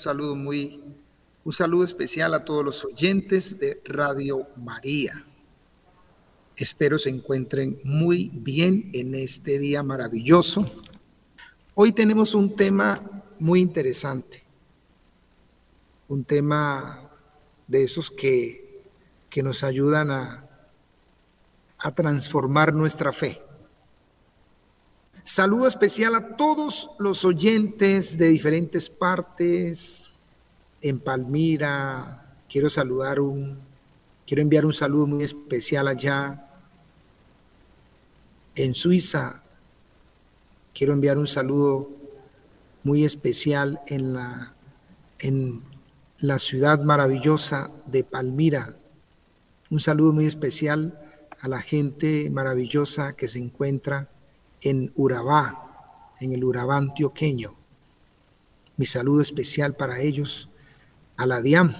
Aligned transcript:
saludo 0.00 0.34
muy, 0.34 0.82
un 1.44 1.52
saludo 1.52 1.84
especial 1.84 2.32
a 2.32 2.44
todos 2.44 2.64
los 2.64 2.84
oyentes 2.84 3.58
de 3.58 3.82
Radio 3.84 4.46
María. 4.56 5.26
Espero 6.56 6.98
se 6.98 7.10
encuentren 7.10 7.78
muy 7.84 8.30
bien 8.32 8.90
en 8.94 9.14
este 9.14 9.58
día 9.58 9.82
maravilloso. 9.82 10.64
Hoy 11.74 11.92
tenemos 11.92 12.34
un 12.34 12.56
tema 12.56 13.24
muy 13.38 13.60
interesante, 13.60 14.42
un 16.08 16.24
tema 16.24 17.10
de 17.66 17.84
esos 17.84 18.10
que, 18.10 18.82
que 19.28 19.42
nos 19.42 19.64
ayudan 19.64 20.10
a, 20.10 20.48
a 21.78 21.94
transformar 21.94 22.72
nuestra 22.72 23.12
fe. 23.12 23.42
Saludo 25.24 25.66
especial 25.66 26.14
a 26.14 26.36
todos 26.36 26.90
los 26.98 27.24
oyentes 27.24 28.16
de 28.16 28.28
diferentes 28.28 28.88
partes. 28.88 30.10
En 30.80 30.98
Palmira, 30.98 32.36
quiero 32.48 32.70
saludar 32.70 33.20
un, 33.20 33.60
quiero 34.26 34.42
enviar 34.42 34.64
un 34.64 34.72
saludo 34.72 35.06
muy 35.06 35.22
especial 35.22 35.88
allá. 35.88 36.48
En 38.54 38.72
Suiza, 38.72 39.42
quiero 40.72 40.94
enviar 40.94 41.18
un 41.18 41.26
saludo 41.26 41.90
muy 42.82 43.04
especial 43.04 43.80
en 43.88 44.14
la, 44.14 44.54
en 45.18 45.62
la 46.18 46.38
ciudad 46.38 46.80
maravillosa 46.82 47.70
de 47.84 48.04
Palmira. 48.04 48.74
Un 49.68 49.80
saludo 49.80 50.14
muy 50.14 50.24
especial 50.24 50.98
a 51.40 51.48
la 51.48 51.60
gente 51.60 52.30
maravillosa 52.30 53.14
que 53.14 53.28
se 53.28 53.38
encuentra 53.38 54.08
en 54.62 54.92
Urabá, 54.96 56.12
en 56.20 56.32
el 56.32 56.44
Urabá 56.44 56.76
antioqueño. 56.76 57.56
Mi 58.76 58.86
saludo 58.86 59.22
especial 59.22 59.74
para 59.74 60.00
ellos, 60.00 60.48
a 61.16 61.26
la 61.26 61.40
DIAM, 61.40 61.74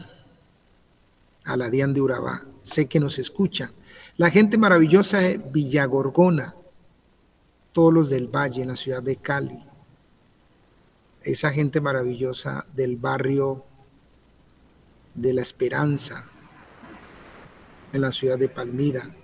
a 1.45 1.57
la 1.57 1.71
DIAM 1.71 1.95
de 1.95 2.01
Urabá. 2.01 2.45
Sé 2.63 2.87
que 2.87 3.01
nos 3.01 3.19
escuchan. 3.19 3.73
La 4.17 4.31
gente 4.31 4.59
maravillosa 4.59 5.19
de 5.19 5.39
Villagorgona, 5.39 6.55
todos 7.73 7.93
los 7.93 8.11
del 8.11 8.29
Valle, 8.29 8.63
en 8.63 8.69
la 8.69 8.77
ciudad 8.77 9.03
de 9.03 9.17
Cali. 9.17 9.65
Esa 11.23 11.51
gente 11.51 11.81
maravillosa 11.81 12.67
del 12.75 12.97
barrio 12.97 13.65
de 15.15 15.33
la 15.35 15.43
Esperanza, 15.43 16.29
en 17.93 18.01
la 18.01 18.13
ciudad 18.13 18.39
de 18.39 18.49
Palmira 18.49 19.17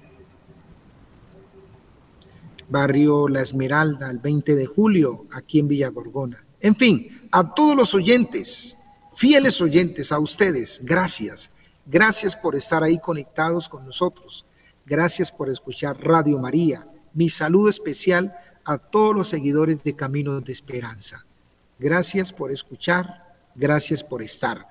barrio 2.69 3.29
La 3.29 3.43
Esmeralda, 3.43 4.11
el 4.11 4.19
20 4.19 4.55
de 4.55 4.67
julio, 4.67 5.27
aquí 5.33 5.59
en 5.59 5.69
Villa 5.69 5.89
Gorgona. 5.89 6.45
En 6.61 6.75
fin, 6.75 7.29
a 7.31 7.55
todos 7.55 7.77
los 7.77 7.95
oyentes, 7.95 8.77
fieles 9.17 9.61
oyentes, 9.61 10.13
a 10.13 10.19
ustedes, 10.19 10.81
gracias. 10.83 11.51
Gracias 11.87 12.37
por 12.37 12.57
estar 12.57 12.83
ahí 12.83 12.99
conectados 12.99 13.69
con 13.69 13.87
nosotros. 13.87 14.45
Gracias 14.85 15.31
por 15.31 15.49
escuchar 15.49 15.99
Radio 16.01 16.39
María. 16.39 16.89
Mi 17.13 17.29
saludo 17.29 17.69
especial 17.69 18.37
a 18.65 18.79
todos 18.79 19.15
los 19.15 19.29
seguidores 19.29 19.83
de 19.85 19.95
Caminos 19.95 20.45
de 20.45 20.53
Esperanza. 20.53 21.25
Gracias 21.79 22.33
por 22.33 22.51
escuchar, 22.51 23.37
gracias 23.55 24.03
por 24.03 24.23
estar. 24.23 24.67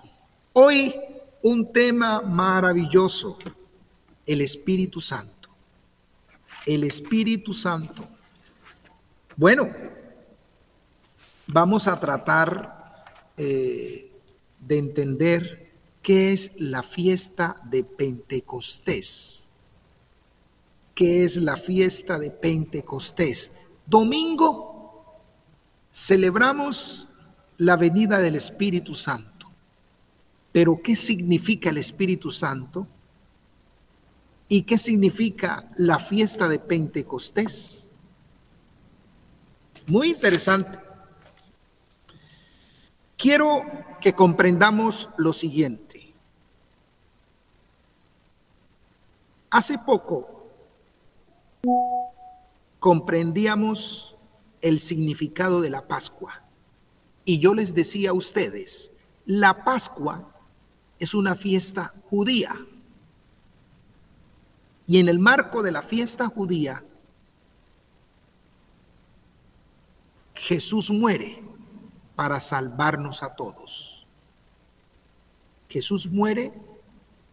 Hoy 0.53 0.95
un 1.43 1.71
tema 1.71 2.21
maravilloso, 2.21 3.37
el 4.25 4.41
Espíritu 4.41 4.99
Santo 4.99 5.34
el 6.65 6.83
Espíritu 6.83 7.53
Santo. 7.53 8.07
Bueno, 9.35 9.69
vamos 11.47 11.87
a 11.87 11.99
tratar 11.99 13.05
eh, 13.37 14.11
de 14.59 14.77
entender 14.77 15.71
qué 16.01 16.33
es 16.33 16.51
la 16.57 16.83
fiesta 16.83 17.57
de 17.65 17.83
Pentecostés. 17.83 19.53
¿Qué 20.93 21.23
es 21.23 21.35
la 21.37 21.57
fiesta 21.57 22.17
de 22.17 22.31
Pentecostés? 22.31 23.51
Domingo 23.85 25.21
celebramos 25.91 27.07
la 27.57 27.75
venida 27.75 28.19
del 28.19 28.35
Espíritu 28.35 28.95
Santo. 28.95 29.51
Pero 30.51 30.81
¿qué 30.81 30.95
significa 30.95 31.69
el 31.69 31.77
Espíritu 31.77 32.31
Santo? 32.31 32.87
¿Y 34.47 34.63
qué 34.63 34.77
significa 34.77 35.69
la 35.77 35.99
fiesta 35.99 36.47
de 36.47 36.59
Pentecostés? 36.59 37.93
Muy 39.87 40.09
interesante. 40.09 40.79
Quiero 43.17 43.63
que 44.01 44.13
comprendamos 44.13 45.09
lo 45.17 45.33
siguiente. 45.33 46.13
Hace 49.49 49.79
poco 49.79 50.51
comprendíamos 52.79 54.15
el 54.61 54.79
significado 54.79 55.61
de 55.61 55.69
la 55.69 55.87
Pascua. 55.87 56.43
Y 57.23 57.39
yo 57.39 57.55
les 57.55 57.73
decía 57.73 58.11
a 58.11 58.13
ustedes, 58.13 58.91
la 59.25 59.63
Pascua 59.63 60.35
es 60.99 61.13
una 61.13 61.35
fiesta 61.35 61.93
judía. 62.09 62.53
Y 64.87 64.99
en 64.99 65.09
el 65.09 65.19
marco 65.19 65.63
de 65.63 65.71
la 65.71 65.81
fiesta 65.81 66.27
judía, 66.27 66.83
Jesús 70.35 70.91
muere 70.91 71.43
para 72.15 72.39
salvarnos 72.39 73.23
a 73.23 73.35
todos. 73.35 74.07
Jesús 75.69 76.09
muere 76.09 76.53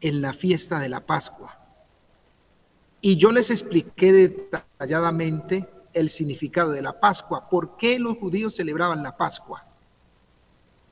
en 0.00 0.22
la 0.22 0.32
fiesta 0.32 0.80
de 0.80 0.88
la 0.88 1.04
Pascua. 1.04 1.58
Y 3.00 3.16
yo 3.16 3.32
les 3.32 3.50
expliqué 3.50 4.12
detalladamente 4.12 5.69
el 5.92 6.08
significado 6.08 6.70
de 6.70 6.82
la 6.82 6.98
Pascua, 6.98 7.48
por 7.48 7.76
qué 7.76 7.98
los 7.98 8.16
judíos 8.16 8.54
celebraban 8.54 9.02
la 9.02 9.16
Pascua, 9.16 9.66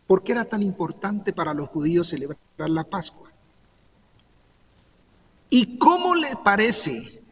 por 0.06 0.22
qué 0.22 0.32
era 0.32 0.44
tan 0.44 0.62
importante 0.62 1.32
para 1.32 1.54
los 1.54 1.69
judíos 1.69 2.09
celebrar 2.09 2.71
la 2.71 2.84
Pascua. 2.84 3.30
¿Y 5.50 5.78
cómo 5.78 6.15
le 6.15 6.37
parece 6.37 7.25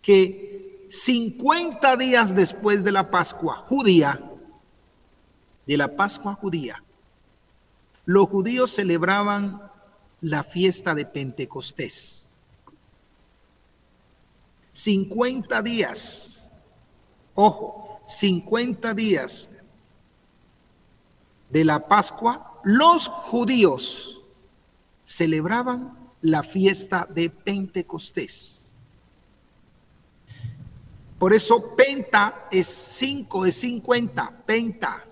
que 0.00 0.86
50 0.88 1.96
días 1.96 2.34
después 2.34 2.84
de 2.84 2.92
la 2.92 3.10
Pascua 3.10 3.56
judía, 3.56 4.22
de 5.66 5.76
la 5.76 5.96
Pascua 5.96 6.34
judía, 6.34 6.82
los 8.04 8.28
judíos 8.28 8.70
celebraban 8.70 9.68
la 10.20 10.44
fiesta 10.44 10.94
de 10.94 11.06
Pentecostés? 11.06 12.36
50 14.72 15.60
días, 15.62 16.52
ojo, 17.34 18.00
50 18.06 18.94
días 18.94 19.50
de 21.50 21.64
la 21.64 21.88
Pascua, 21.88 22.60
los 22.62 23.08
judíos 23.08 24.19
celebraban 25.10 25.98
la 26.20 26.44
fiesta 26.44 27.04
de 27.12 27.30
Pentecostés. 27.30 28.72
Por 31.18 31.34
eso 31.34 31.74
penta 31.74 32.46
es 32.52 32.68
5, 32.68 33.44
es 33.46 33.56
50, 33.56 34.44
penta. 34.46 35.04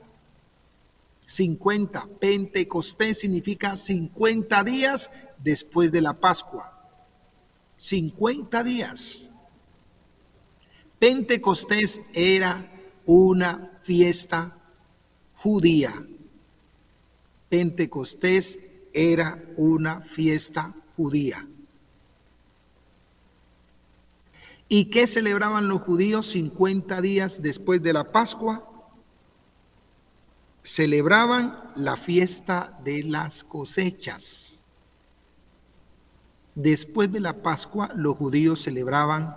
50, 1.27 2.07
Pentecostés 2.21 3.19
significa 3.19 3.77
50 3.77 4.63
días 4.63 5.11
después 5.43 5.91
de 5.91 6.01
la 6.01 6.15
Pascua. 6.15 6.89
50 7.77 8.63
días. 8.63 9.33
Pentecostés 11.01 12.03
era 12.15 12.71
una 13.05 13.77
fiesta 13.83 14.56
judía. 15.35 15.93
Pentecostés 17.49 18.61
era 18.99 19.45
una 19.56 20.00
fiesta 20.03 20.75
judía. 20.97 21.47
¿Y 24.69 24.87
qué 24.87 25.06
celebraban 25.06 25.69
los 25.69 25.81
judíos 25.83 26.27
50 26.27 27.00
días 27.00 27.41
después 27.41 27.81
de 27.81 27.93
la 27.93 28.11
Pascua? 28.11 28.69
Celebraban 30.62 31.73
la 31.77 31.97
fiesta 31.97 32.77
de 32.83 33.05
las 33.05 33.45
cosechas. 33.45 34.65
Después 36.56 37.12
de 37.12 37.21
la 37.21 37.41
Pascua, 37.41 37.93
los 37.94 38.17
judíos 38.17 38.62
celebraban 38.62 39.37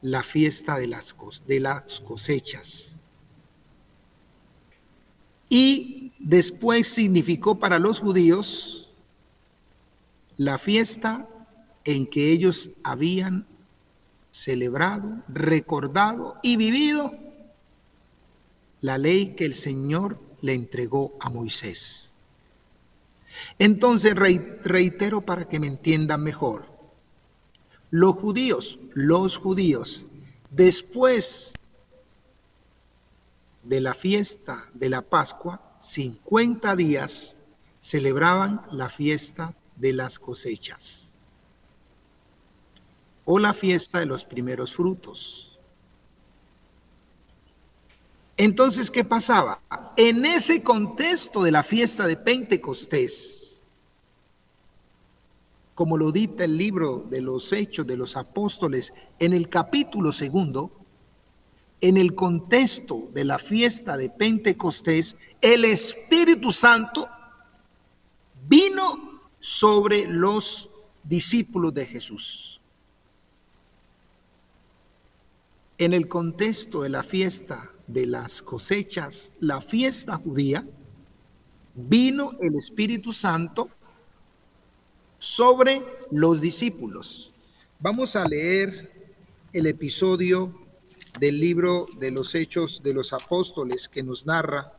la 0.00 0.22
fiesta 0.22 0.76
de 0.76 0.86
las, 0.86 1.16
de 1.44 1.58
las 1.58 2.00
cosechas. 2.00 3.00
Y 5.48 6.14
después 6.20 6.86
significó 6.86 7.58
para 7.58 7.80
los 7.80 7.98
judíos 7.98 8.81
la 10.36 10.58
fiesta 10.58 11.28
en 11.84 12.06
que 12.06 12.30
ellos 12.30 12.70
habían 12.84 13.46
celebrado, 14.30 15.22
recordado 15.28 16.36
y 16.42 16.56
vivido 16.56 17.12
la 18.80 18.98
ley 18.98 19.34
que 19.36 19.44
el 19.44 19.54
Señor 19.54 20.20
le 20.40 20.54
entregó 20.54 21.16
a 21.20 21.30
Moisés. 21.30 22.14
Entonces 23.58 24.14
reitero 24.14 25.20
para 25.20 25.48
que 25.48 25.60
me 25.60 25.66
entiendan 25.68 26.22
mejor. 26.22 26.70
Los 27.90 28.14
judíos, 28.14 28.78
los 28.94 29.38
judíos, 29.38 30.06
después 30.50 31.54
de 33.62 33.80
la 33.80 33.94
fiesta 33.94 34.64
de 34.74 34.88
la 34.88 35.02
Pascua, 35.02 35.76
50 35.78 36.74
días, 36.76 37.36
celebraban 37.80 38.62
la 38.70 38.88
fiesta 38.88 39.54
de 39.82 39.92
las 39.92 40.16
cosechas 40.16 41.18
o 43.24 43.40
la 43.40 43.52
fiesta 43.52 43.98
de 43.98 44.06
los 44.06 44.24
primeros 44.24 44.72
frutos. 44.72 45.58
Entonces, 48.36 48.92
¿qué 48.92 49.04
pasaba? 49.04 49.60
En 49.96 50.24
ese 50.24 50.62
contexto 50.62 51.42
de 51.42 51.50
la 51.50 51.64
fiesta 51.64 52.06
de 52.06 52.16
Pentecostés, 52.16 53.60
como 55.74 55.96
lo 55.96 56.12
dita 56.12 56.44
el 56.44 56.56
libro 56.56 57.04
de 57.10 57.20
los 57.20 57.52
Hechos 57.52 57.84
de 57.84 57.96
los 57.96 58.16
Apóstoles 58.16 58.94
en 59.18 59.32
el 59.32 59.48
capítulo 59.48 60.12
segundo, 60.12 60.70
en 61.80 61.96
el 61.96 62.14
contexto 62.14 63.08
de 63.12 63.24
la 63.24 63.40
fiesta 63.40 63.96
de 63.96 64.10
Pentecostés, 64.10 65.16
el 65.40 65.64
Espíritu 65.64 66.52
Santo 66.52 67.08
vino 68.46 69.11
sobre 69.42 70.06
los 70.06 70.70
discípulos 71.02 71.74
de 71.74 71.84
Jesús. 71.84 72.60
En 75.78 75.92
el 75.94 76.06
contexto 76.06 76.82
de 76.82 76.90
la 76.90 77.02
fiesta 77.02 77.72
de 77.88 78.06
las 78.06 78.40
cosechas, 78.40 79.32
la 79.40 79.60
fiesta 79.60 80.16
judía, 80.16 80.64
vino 81.74 82.36
el 82.40 82.54
Espíritu 82.54 83.12
Santo 83.12 83.68
sobre 85.18 85.82
los 86.12 86.40
discípulos. 86.40 87.32
Vamos 87.80 88.14
a 88.14 88.24
leer 88.28 88.92
el 89.52 89.66
episodio 89.66 90.54
del 91.18 91.40
libro 91.40 91.88
de 91.98 92.12
los 92.12 92.36
Hechos 92.36 92.80
de 92.80 92.94
los 92.94 93.12
Apóstoles 93.12 93.88
que 93.88 94.04
nos 94.04 94.24
narra 94.24 94.72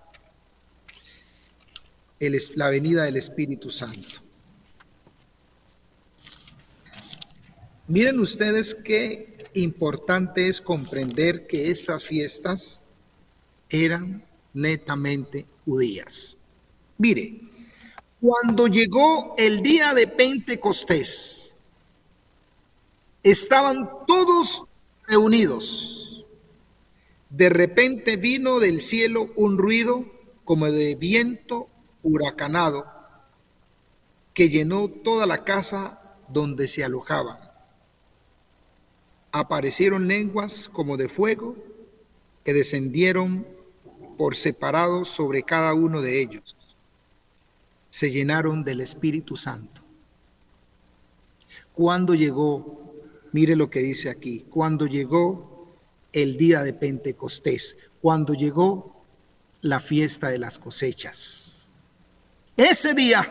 la 2.55 2.69
venida 2.69 3.03
del 3.03 3.17
Espíritu 3.17 3.69
Santo. 3.69 4.23
Miren 7.87 8.19
ustedes 8.19 8.73
qué 8.75 9.47
importante 9.53 10.47
es 10.47 10.61
comprender 10.61 11.47
que 11.47 11.69
estas 11.69 12.03
fiestas 12.03 12.83
eran 13.69 14.23
netamente 14.53 15.45
judías. 15.65 16.37
Mire, 16.97 17.39
cuando 18.21 18.67
llegó 18.67 19.35
el 19.37 19.61
día 19.61 19.93
de 19.93 20.07
Pentecostés, 20.07 21.55
estaban 23.21 23.89
todos 24.07 24.63
reunidos 25.07 26.03
de 27.33 27.49
repente 27.49 28.15
vino 28.15 28.59
del 28.59 28.79
cielo 28.79 29.31
un 29.35 29.57
ruido 29.57 30.05
como 30.45 30.67
de 30.67 30.93
viento 30.93 31.67
huracanado 32.03 32.85
que 34.35 34.49
llenó 34.49 34.87
toda 34.87 35.25
la 35.25 35.43
casa 35.43 35.99
donde 36.27 36.67
se 36.67 36.83
alojaban. 36.83 37.39
Aparecieron 39.33 40.07
lenguas 40.07 40.69
como 40.71 40.95
de 40.95 41.09
fuego 41.09 41.57
que 42.45 42.53
descendieron 42.53 43.47
por 44.17 44.35
separado 44.35 45.05
sobre 45.05 45.43
cada 45.43 45.73
uno 45.73 46.01
de 46.01 46.21
ellos. 46.21 46.55
Se 47.89 48.11
llenaron 48.11 48.63
del 48.63 48.79
Espíritu 48.79 49.35
Santo. 49.35 49.81
Cuando 51.73 52.13
llegó, 52.13 52.93
mire 53.31 53.55
lo 53.55 53.69
que 53.71 53.79
dice 53.79 54.09
aquí, 54.09 54.45
cuando 54.51 54.85
llegó 54.85 55.73
el 56.11 56.37
día 56.37 56.61
de 56.61 56.73
Pentecostés, 56.73 57.75
cuando 58.01 58.35
llegó 58.35 59.03
la 59.61 59.79
fiesta 59.79 60.29
de 60.29 60.37
las 60.37 60.59
cosechas. 60.59 61.69
Ese 62.55 62.93
día, 62.93 63.27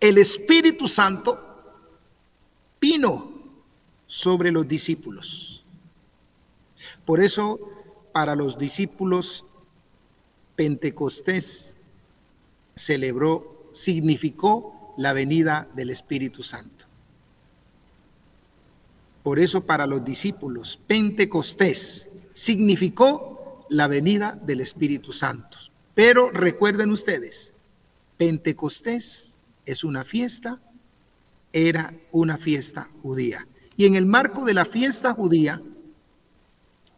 el 0.00 0.16
Espíritu 0.16 0.88
Santo 0.88 1.38
vino 2.80 3.31
sobre 4.12 4.52
los 4.52 4.68
discípulos. 4.68 5.64
Por 7.06 7.22
eso, 7.22 7.58
para 8.12 8.36
los 8.36 8.58
discípulos, 8.58 9.46
Pentecostés 10.54 11.78
celebró, 12.76 13.70
significó 13.72 14.94
la 14.98 15.14
venida 15.14 15.66
del 15.74 15.88
Espíritu 15.88 16.42
Santo. 16.42 16.84
Por 19.22 19.38
eso 19.38 19.64
para 19.64 19.86
los 19.86 20.04
discípulos, 20.04 20.78
Pentecostés 20.86 22.10
significó 22.34 23.64
la 23.70 23.88
venida 23.88 24.38
del 24.44 24.60
Espíritu 24.60 25.14
Santo. 25.14 25.56
Pero 25.94 26.30
recuerden 26.30 26.90
ustedes, 26.90 27.54
Pentecostés 28.18 29.38
es 29.64 29.84
una 29.84 30.04
fiesta, 30.04 30.60
era 31.54 31.94
una 32.10 32.36
fiesta 32.36 32.90
judía. 33.00 33.46
Y 33.76 33.86
en 33.86 33.94
el 33.94 34.06
marco 34.06 34.44
de 34.44 34.54
la 34.54 34.64
fiesta 34.64 35.14
judía 35.14 35.62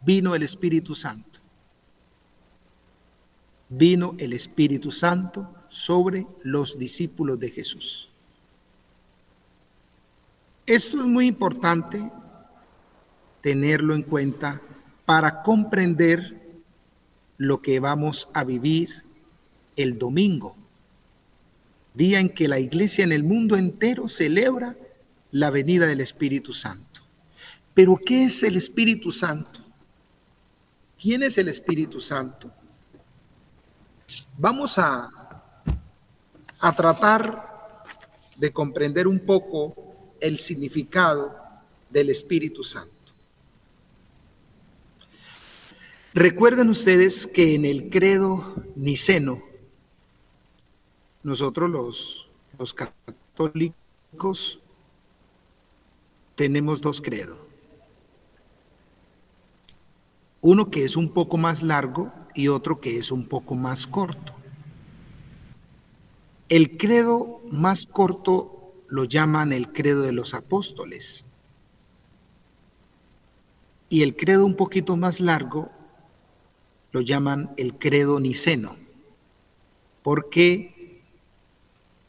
vino 0.01 0.35
el 0.35 0.43
Espíritu 0.43 0.93
Santo. 0.95 1.39
Vino 3.69 4.15
el 4.19 4.33
Espíritu 4.33 4.91
Santo 4.91 5.53
sobre 5.69 6.27
los 6.43 6.77
discípulos 6.77 7.39
de 7.39 7.49
Jesús. 7.49 8.11
Esto 10.65 10.99
es 10.99 11.05
muy 11.05 11.27
importante 11.27 12.11
tenerlo 13.41 13.93
en 13.93 14.03
cuenta 14.03 14.61
para 15.05 15.43
comprender 15.43 16.63
lo 17.37 17.61
que 17.61 17.79
vamos 17.79 18.29
a 18.33 18.43
vivir 18.43 19.03
el 19.75 19.99
domingo, 19.99 20.55
día 21.93 22.19
en 22.19 22.29
que 22.29 22.47
la 22.47 22.59
iglesia 22.59 23.03
en 23.03 23.11
el 23.11 23.23
mundo 23.23 23.57
entero 23.57 24.07
celebra 24.07 24.75
la 25.35 25.49
venida 25.49 25.85
del 25.85 25.99
Espíritu 25.99 26.53
Santo. 26.53 27.01
Pero 27.73 27.97
¿qué 27.97 28.23
es 28.23 28.41
el 28.43 28.55
Espíritu 28.55 29.11
Santo? 29.11 29.59
¿Quién 30.97 31.23
es 31.23 31.37
el 31.37 31.49
Espíritu 31.49 31.99
Santo? 31.99 32.49
Vamos 34.37 34.79
a, 34.79 35.09
a 36.59 36.75
tratar 36.77 37.83
de 38.37 38.53
comprender 38.53 39.07
un 39.07 39.19
poco 39.19 39.75
el 40.21 40.37
significado 40.37 41.37
del 41.89 42.11
Espíritu 42.11 42.63
Santo. 42.63 42.93
Recuerden 46.13 46.69
ustedes 46.69 47.27
que 47.27 47.55
en 47.55 47.65
el 47.65 47.89
credo 47.89 48.55
niceno, 48.77 49.43
nosotros 51.23 51.69
los, 51.69 52.29
los 52.57 52.73
católicos 52.73 54.61
tenemos 56.35 56.81
dos 56.81 57.01
credos. 57.01 57.39
Uno 60.41 60.69
que 60.69 60.83
es 60.83 60.95
un 60.95 61.09
poco 61.09 61.37
más 61.37 61.63
largo 61.63 62.13
y 62.35 62.49
otro 62.49 62.79
que 62.79 62.97
es 62.97 63.11
un 63.11 63.27
poco 63.27 63.55
más 63.55 63.87
corto. 63.87 64.33
El 66.49 66.77
credo 66.77 67.41
más 67.49 67.87
corto 67.87 68.73
lo 68.87 69.05
llaman 69.05 69.51
el 69.53 69.71
credo 69.71 70.03
de 70.03 70.11
los 70.11 70.33
apóstoles. 70.33 71.25
Y 73.89 74.03
el 74.03 74.15
credo 74.15 74.45
un 74.45 74.55
poquito 74.55 74.97
más 74.97 75.19
largo 75.19 75.71
lo 76.91 77.01
llaman 77.01 77.53
el 77.57 77.77
credo 77.77 78.19
niceno, 78.19 78.77
porque 80.03 81.01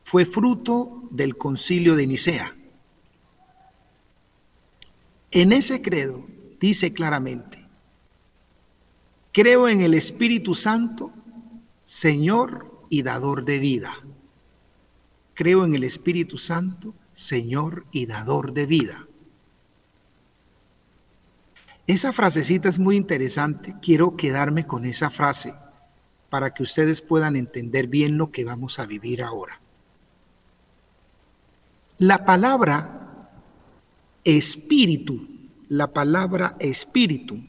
fue 0.04 0.24
fruto 0.24 1.02
del 1.10 1.36
concilio 1.36 1.96
de 1.96 2.06
Nicea. 2.06 2.55
En 5.36 5.52
ese 5.52 5.82
credo 5.82 6.26
dice 6.58 6.94
claramente, 6.94 7.68
creo 9.34 9.68
en 9.68 9.82
el 9.82 9.92
Espíritu 9.92 10.54
Santo, 10.54 11.12
Señor 11.84 12.86
y 12.88 13.02
dador 13.02 13.44
de 13.44 13.58
vida. 13.58 13.92
Creo 15.34 15.66
en 15.66 15.74
el 15.74 15.84
Espíritu 15.84 16.38
Santo, 16.38 16.94
Señor 17.12 17.84
y 17.92 18.06
dador 18.06 18.54
de 18.54 18.64
vida. 18.64 19.06
Esa 21.86 22.14
frasecita 22.14 22.70
es 22.70 22.78
muy 22.78 22.96
interesante. 22.96 23.74
Quiero 23.82 24.16
quedarme 24.16 24.66
con 24.66 24.86
esa 24.86 25.10
frase 25.10 25.52
para 26.30 26.54
que 26.54 26.62
ustedes 26.62 27.02
puedan 27.02 27.36
entender 27.36 27.88
bien 27.88 28.16
lo 28.16 28.32
que 28.32 28.46
vamos 28.46 28.78
a 28.78 28.86
vivir 28.86 29.22
ahora. 29.22 29.60
La 31.98 32.24
palabra 32.24 32.95
espíritu, 34.26 35.26
la 35.68 35.92
palabra 35.92 36.56
espíritu, 36.60 37.40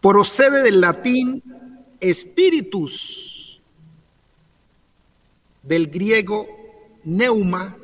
Procede 0.00 0.62
del 0.62 0.80
latín 0.80 1.42
espíritus, 1.98 3.60
del 5.64 5.88
griego 5.88 6.46
neuma 7.02 7.76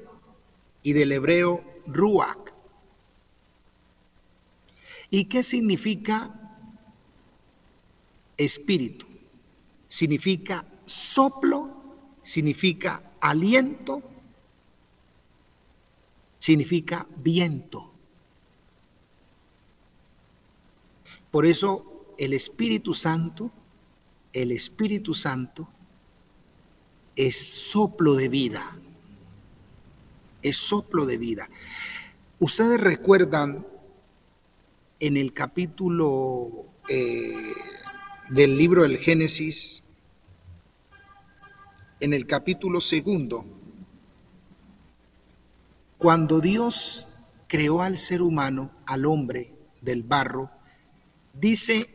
y 0.82 0.92
del 0.92 1.10
hebreo 1.10 1.64
ruach. 1.86 2.52
¿Y 5.10 5.24
qué 5.24 5.42
significa 5.42 6.58
espíritu? 8.36 9.06
Significa 9.88 10.64
soplo, 10.84 11.82
significa 12.22 13.10
aliento, 13.20 14.02
significa 16.44 17.08
viento. 17.16 17.90
Por 21.30 21.46
eso 21.46 22.14
el 22.18 22.34
Espíritu 22.34 22.92
Santo, 22.92 23.50
el 24.30 24.52
Espíritu 24.52 25.14
Santo 25.14 25.66
es 27.16 27.38
soplo 27.38 28.14
de 28.14 28.28
vida, 28.28 28.76
es 30.42 30.58
soplo 30.58 31.06
de 31.06 31.16
vida. 31.16 31.48
Ustedes 32.38 32.78
recuerdan 32.78 33.66
en 35.00 35.16
el 35.16 35.32
capítulo 35.32 36.66
eh, 36.90 37.54
del 38.28 38.58
libro 38.58 38.82
del 38.82 38.98
Génesis, 38.98 39.82
en 42.00 42.12
el 42.12 42.26
capítulo 42.26 42.82
segundo, 42.82 43.53
cuando 46.04 46.42
Dios 46.42 47.08
creó 47.46 47.80
al 47.80 47.96
ser 47.96 48.20
humano, 48.20 48.70
al 48.84 49.06
hombre 49.06 49.54
del 49.80 50.02
barro, 50.02 50.50
dice 51.32 51.88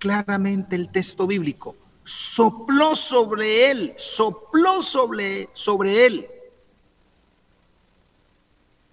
claramente 0.00 0.74
el 0.74 0.88
texto 0.88 1.28
bíblico, 1.28 1.76
sopló 2.02 2.96
sobre 2.96 3.70
él, 3.70 3.94
sopló 3.96 4.82
sobre, 4.82 5.50
sobre 5.52 6.04
él. 6.04 6.26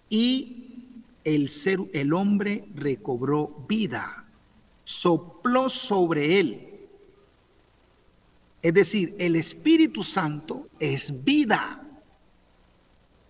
Y 0.09 0.93
el 1.23 1.49
ser, 1.49 1.79
el 1.91 2.13
hombre 2.13 2.69
recobró 2.75 3.65
vida, 3.67 4.27
sopló 4.83 5.71
sobre 5.71 6.39
él. 6.39 6.87
Es 8.61 8.75
decir, 8.75 9.15
el 9.17 9.37
Espíritu 9.37 10.03
Santo 10.03 10.67
es 10.79 11.23
vida. 11.23 11.80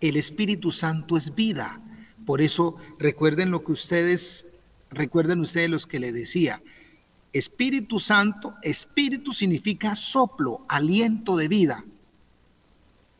El 0.02 0.16
Espíritu 0.16 0.72
Santo 0.72 1.16
es 1.16 1.34
vida. 1.36 1.80
Por 2.26 2.42
eso 2.42 2.76
recuerden 2.98 3.52
lo 3.52 3.62
que 3.62 3.70
ustedes, 3.70 4.46
recuerden 4.90 5.38
ustedes 5.40 5.70
los 5.70 5.86
que 5.86 6.00
le 6.00 6.10
decía. 6.12 6.60
Espíritu 7.32 8.00
Santo, 8.00 8.54
espíritu 8.62 9.32
significa 9.32 9.94
soplo, 9.94 10.66
aliento 10.68 11.36
de 11.36 11.46
vida. 11.46 11.84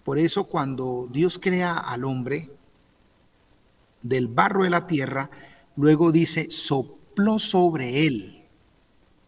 Por 0.02 0.18
eso 0.18 0.44
cuando 0.44 1.08
Dios 1.10 1.38
crea 1.38 1.78
al 1.78 2.04
hombre 2.04 2.50
del 4.02 4.26
barro 4.26 4.64
de 4.64 4.70
la 4.70 4.88
tierra, 4.88 5.30
luego 5.76 6.10
dice, 6.10 6.50
sopló 6.50 7.38
sobre 7.38 8.08
él, 8.08 8.42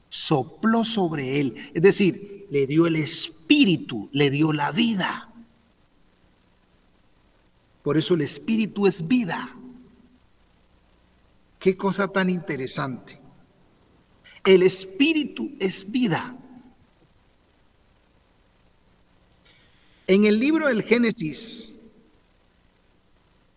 sopló 0.08 0.84
sobre 0.84 1.38
él. 1.38 1.54
Es 1.72 1.82
decir, 1.82 2.48
le 2.50 2.66
dio 2.66 2.88
el 2.88 2.96
espíritu, 2.96 4.08
le 4.12 4.30
dio 4.30 4.52
la 4.52 4.72
vida. 4.72 5.33
Por 7.84 7.98
eso 7.98 8.14
el 8.14 8.22
espíritu 8.22 8.86
es 8.86 9.06
vida. 9.06 9.54
Qué 11.58 11.76
cosa 11.76 12.08
tan 12.08 12.30
interesante. 12.30 13.20
El 14.42 14.62
espíritu 14.62 15.52
es 15.60 15.92
vida. 15.92 16.34
En 20.06 20.24
el 20.24 20.40
libro 20.40 20.68
del 20.68 20.82
Génesis, 20.82 21.76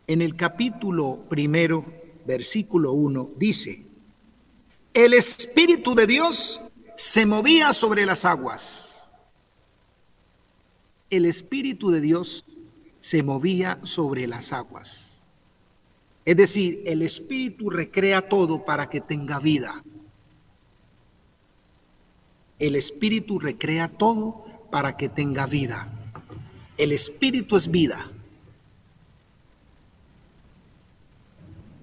en 0.07 0.21
el 0.21 0.35
capítulo 0.35 1.23
primero, 1.29 1.85
versículo 2.25 2.91
1, 2.91 3.31
dice, 3.37 3.85
el 4.93 5.13
Espíritu 5.13 5.95
de 5.95 6.05
Dios 6.05 6.61
se 6.97 7.25
movía 7.25 7.71
sobre 7.71 8.05
las 8.05 8.25
aguas 8.25 8.87
el 11.09 11.25
Espíritu 11.25 11.89
de 11.89 12.01
Dios 12.01 12.45
se 13.07 13.23
movía 13.23 13.79
sobre 13.83 14.27
las 14.27 14.51
aguas. 14.51 15.23
Es 16.25 16.35
decir, 16.35 16.83
el 16.85 17.01
Espíritu 17.01 17.69
recrea 17.69 18.27
todo 18.27 18.65
para 18.65 18.89
que 18.89 18.99
tenga 18.99 19.39
vida. 19.39 19.81
El 22.59 22.75
Espíritu 22.75 23.39
recrea 23.39 23.87
todo 23.87 24.43
para 24.69 24.97
que 24.97 25.07
tenga 25.07 25.45
vida. 25.45 25.89
El 26.77 26.91
Espíritu 26.91 27.55
es 27.55 27.71
vida. 27.71 28.11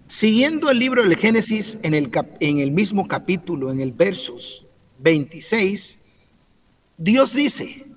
Siguiendo 0.09 0.71
el 0.71 0.79
libro 0.79 1.05
del 1.05 1.17
Génesis 1.17 1.79
en 1.83 1.95
el, 1.95 2.11
en 2.41 2.59
el 2.59 2.71
mismo 2.71 3.09
capítulo, 3.09 3.73
en 3.73 3.81
el 3.81 3.93
versos 3.93 4.67
26, 4.99 5.97
Dios 6.99 7.33
dice, 7.33 7.94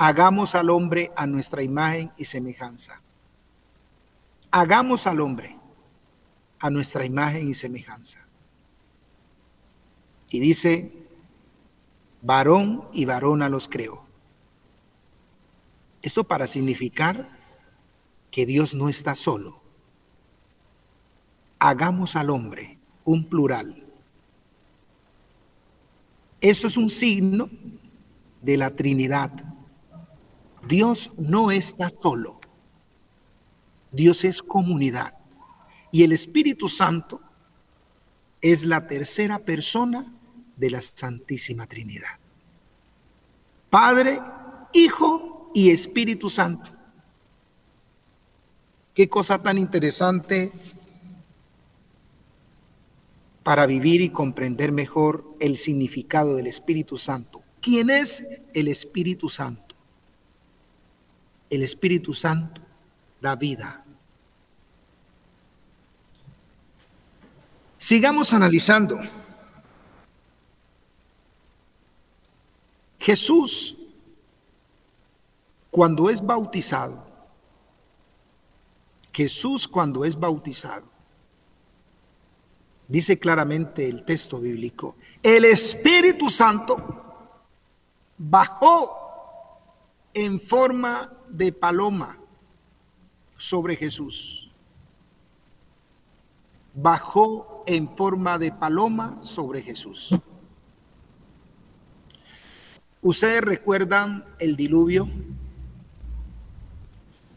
hagamos 0.00 0.54
al 0.54 0.70
hombre 0.70 1.12
a 1.14 1.26
nuestra 1.26 1.62
imagen 1.62 2.10
y 2.16 2.24
semejanza. 2.24 3.02
Hagamos 4.50 5.06
al 5.06 5.20
hombre 5.20 5.58
a 6.58 6.70
nuestra 6.70 7.04
imagen 7.04 7.50
y 7.50 7.52
semejanza. 7.52 8.26
Y 10.30 10.40
dice, 10.40 10.90
varón 12.22 12.88
y 12.94 13.04
varona 13.04 13.50
los 13.50 13.68
creó. 13.68 14.06
Eso 16.00 16.24
para 16.24 16.46
significar 16.46 17.28
que 18.30 18.46
Dios 18.46 18.74
no 18.74 18.88
está 18.88 19.14
solo. 19.14 19.60
Hagamos 21.58 22.16
al 22.16 22.30
hombre 22.30 22.78
un 23.04 23.28
plural. 23.28 23.84
Eso 26.40 26.68
es 26.68 26.78
un 26.78 26.88
signo 26.88 27.50
de 28.40 28.56
la 28.56 28.74
Trinidad 28.74 29.49
Dios 30.66 31.10
no 31.16 31.50
está 31.50 31.90
solo. 31.90 32.40
Dios 33.92 34.24
es 34.24 34.42
comunidad. 34.42 35.14
Y 35.92 36.04
el 36.04 36.12
Espíritu 36.12 36.68
Santo 36.68 37.20
es 38.40 38.64
la 38.64 38.86
tercera 38.86 39.38
persona 39.40 40.12
de 40.56 40.70
la 40.70 40.80
Santísima 40.80 41.66
Trinidad. 41.66 42.18
Padre, 43.68 44.20
Hijo 44.72 45.50
y 45.54 45.70
Espíritu 45.70 46.30
Santo. 46.30 46.70
Qué 48.94 49.08
cosa 49.08 49.42
tan 49.42 49.58
interesante 49.58 50.52
para 53.42 53.66
vivir 53.66 54.00
y 54.00 54.10
comprender 54.10 54.70
mejor 54.70 55.36
el 55.40 55.56
significado 55.56 56.36
del 56.36 56.46
Espíritu 56.46 56.98
Santo. 56.98 57.42
¿Quién 57.60 57.90
es 57.90 58.26
el 58.54 58.68
Espíritu 58.68 59.28
Santo? 59.28 59.69
El 61.50 61.62
Espíritu 61.62 62.14
Santo 62.14 62.62
da 63.20 63.34
vida. 63.34 63.84
Sigamos 67.76 68.32
analizando. 68.32 68.98
Jesús, 72.98 73.76
cuando 75.70 76.08
es 76.08 76.24
bautizado, 76.24 77.06
Jesús 79.12 79.66
cuando 79.66 80.04
es 80.04 80.18
bautizado, 80.18 80.86
dice 82.86 83.18
claramente 83.18 83.88
el 83.88 84.04
texto 84.04 84.38
bíblico, 84.38 84.96
el 85.22 85.46
Espíritu 85.46 86.28
Santo 86.28 87.00
bajó 88.18 89.00
en 90.12 90.38
forma 90.38 91.19
de 91.32 91.52
paloma 91.52 92.18
sobre 93.36 93.76
Jesús. 93.76 94.50
Bajó 96.74 97.64
en 97.66 97.96
forma 97.96 98.38
de 98.38 98.52
paloma 98.52 99.18
sobre 99.22 99.62
Jesús. 99.62 100.14
¿Ustedes 103.02 103.40
recuerdan 103.40 104.24
el 104.38 104.56
diluvio? 104.56 105.08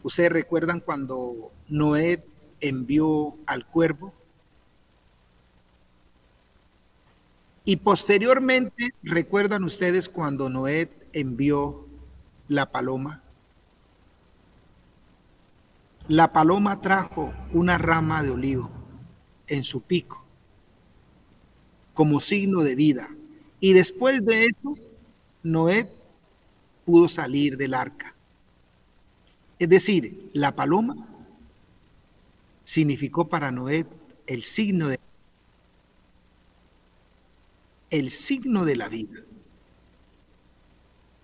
¿Ustedes 0.02 0.30
recuerdan 0.30 0.80
cuando 0.80 1.52
Noé 1.68 2.26
envió 2.60 3.36
al 3.46 3.66
cuervo? 3.66 4.12
Y 7.64 7.76
posteriormente, 7.76 8.90
¿recuerdan 9.02 9.64
ustedes 9.64 10.10
cuando 10.10 10.50
Noé 10.50 10.90
envió 11.14 11.86
la 12.48 12.70
paloma? 12.70 13.23
La 16.08 16.32
paloma 16.32 16.82
trajo 16.82 17.32
una 17.52 17.78
rama 17.78 18.22
de 18.22 18.30
olivo 18.30 18.70
en 19.46 19.64
su 19.64 19.80
pico. 19.82 20.22
como 21.94 22.18
signo 22.18 22.60
de 22.62 22.74
vida. 22.74 23.08
Y 23.60 23.72
después 23.72 24.24
de 24.24 24.46
eso, 24.46 24.76
Noé 25.44 25.88
pudo 26.84 27.08
salir 27.08 27.56
del 27.56 27.72
arca. 27.72 28.14
Es 29.60 29.68
decir, 29.68 30.28
la 30.32 30.56
paloma 30.56 30.96
significó 32.64 33.28
para 33.28 33.52
Noé 33.52 33.86
el 34.26 34.42
signo 34.42 34.88
de 34.88 34.98
el 37.90 38.10
signo 38.10 38.64
de 38.64 38.74
la 38.74 38.88
vida. 38.88 39.20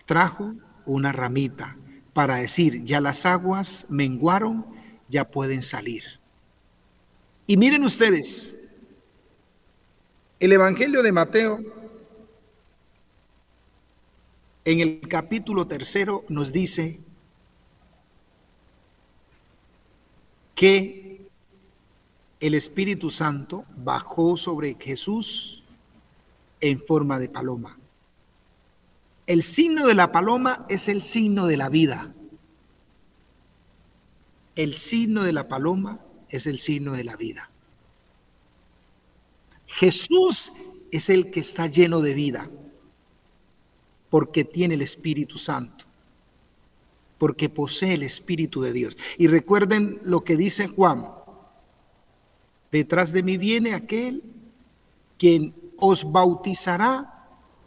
Trajo 0.05 0.53
una 0.85 1.11
ramita 1.11 1.75
para 2.13 2.35
decir, 2.35 2.83
ya 2.83 2.99
las 3.01 3.25
aguas 3.25 3.85
menguaron, 3.89 4.65
ya 5.07 5.29
pueden 5.29 5.61
salir. 5.61 6.03
Y 7.47 7.57
miren 7.57 7.83
ustedes, 7.83 8.55
el 10.39 10.51
Evangelio 10.51 11.03
de 11.03 11.11
Mateo, 11.11 11.59
en 14.63 14.79
el 14.79 15.07
capítulo 15.07 15.67
tercero, 15.67 16.23
nos 16.29 16.51
dice 16.51 16.99
que 20.55 21.27
el 22.39 22.53
Espíritu 22.53 23.09
Santo 23.09 23.65
bajó 23.77 24.37
sobre 24.37 24.75
Jesús 24.79 25.63
en 26.59 26.79
forma 26.79 27.19
de 27.19 27.29
paloma. 27.29 27.77
El 29.27 29.43
signo 29.43 29.87
de 29.87 29.95
la 29.95 30.11
paloma 30.11 30.65
es 30.69 30.87
el 30.87 31.01
signo 31.01 31.45
de 31.45 31.57
la 31.57 31.69
vida. 31.69 32.13
El 34.55 34.73
signo 34.73 35.23
de 35.23 35.33
la 35.33 35.47
paloma 35.47 35.99
es 36.29 36.47
el 36.47 36.59
signo 36.59 36.93
de 36.93 37.03
la 37.03 37.15
vida. 37.15 37.49
Jesús 39.67 40.51
es 40.91 41.09
el 41.09 41.31
que 41.31 41.39
está 41.39 41.67
lleno 41.67 42.01
de 42.01 42.13
vida 42.13 42.49
porque 44.09 44.43
tiene 44.43 44.75
el 44.75 44.81
Espíritu 44.81 45.37
Santo, 45.37 45.85
porque 47.17 47.47
posee 47.47 47.93
el 47.93 48.03
Espíritu 48.03 48.61
de 48.61 48.73
Dios. 48.73 48.97
Y 49.17 49.27
recuerden 49.27 49.99
lo 50.03 50.25
que 50.25 50.35
dice 50.35 50.67
Juan, 50.67 51.07
detrás 52.71 53.13
de 53.13 53.23
mí 53.23 53.37
viene 53.37 53.73
aquel 53.73 54.23
quien 55.17 55.55
os 55.77 56.11
bautizará 56.11 57.10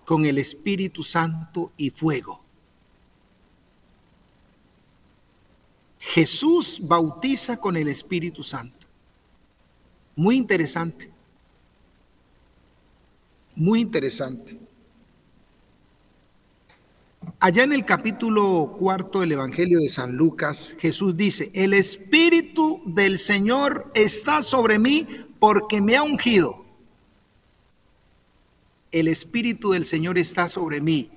con 0.04 0.24
el 0.24 0.38
Espíritu 0.38 1.02
Santo 1.02 1.72
y 1.76 1.90
fuego. 1.90 2.42
Jesús 5.98 6.80
bautiza 6.82 7.56
con 7.56 7.76
el 7.76 7.88
Espíritu 7.88 8.42
Santo. 8.42 8.86
Muy 10.16 10.36
interesante. 10.36 11.10
Muy 13.56 13.80
interesante. 13.80 14.58
Allá 17.40 17.62
en 17.62 17.72
el 17.72 17.84
capítulo 17.84 18.74
cuarto 18.78 19.20
del 19.20 19.32
Evangelio 19.32 19.80
de 19.80 19.88
San 19.88 20.16
Lucas, 20.16 20.76
Jesús 20.78 21.16
dice, 21.16 21.50
el 21.54 21.72
Espíritu 21.72 22.82
del 22.84 23.18
Señor 23.18 23.90
está 23.94 24.42
sobre 24.42 24.78
mí 24.78 25.06
porque 25.38 25.80
me 25.80 25.96
ha 25.96 26.02
ungido. 26.02 26.63
El 28.94 29.08
Espíritu 29.08 29.72
del 29.72 29.86
Señor 29.86 30.18
está 30.18 30.48
sobre 30.48 30.80
mí. 30.80 31.10